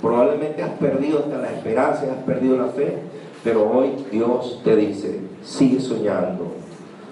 [0.00, 2.96] Probablemente has perdido hasta la esperanza, has perdido la fe,
[3.46, 6.48] pero hoy Dios te dice, sigue soñando.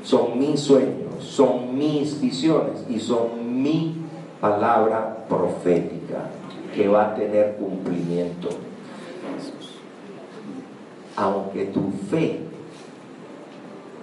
[0.02, 3.94] Son mis sueños, son mis visiones y son mi
[4.40, 6.30] palabra profética
[6.74, 8.48] que va a tener cumplimiento.
[11.14, 12.40] Aunque tu fe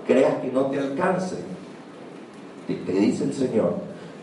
[0.08, 1.36] creas que no te alcance,
[2.66, 3.76] te, dice el Señor,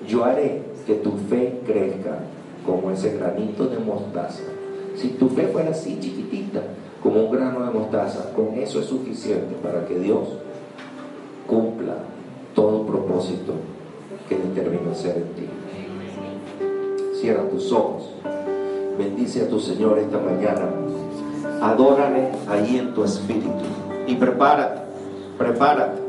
[0.08, 2.20] yo haré que tu fe crezca
[2.64, 4.44] como ese granito de mostaza.
[4.96, 6.62] Si tu fe fuera así chiquitita,
[7.02, 10.28] como un grano de mostaza, con eso es suficiente para que Dios
[11.46, 11.94] cumpla
[12.54, 13.52] todo propósito
[14.28, 15.48] que determinó ser en ti.
[17.20, 18.10] Cierra tus ojos.
[18.98, 20.68] Bendice a tu Señor esta mañana.
[21.62, 23.50] Adórale ahí en tu espíritu.
[24.06, 24.80] Y prepárate,
[25.36, 26.07] prepárate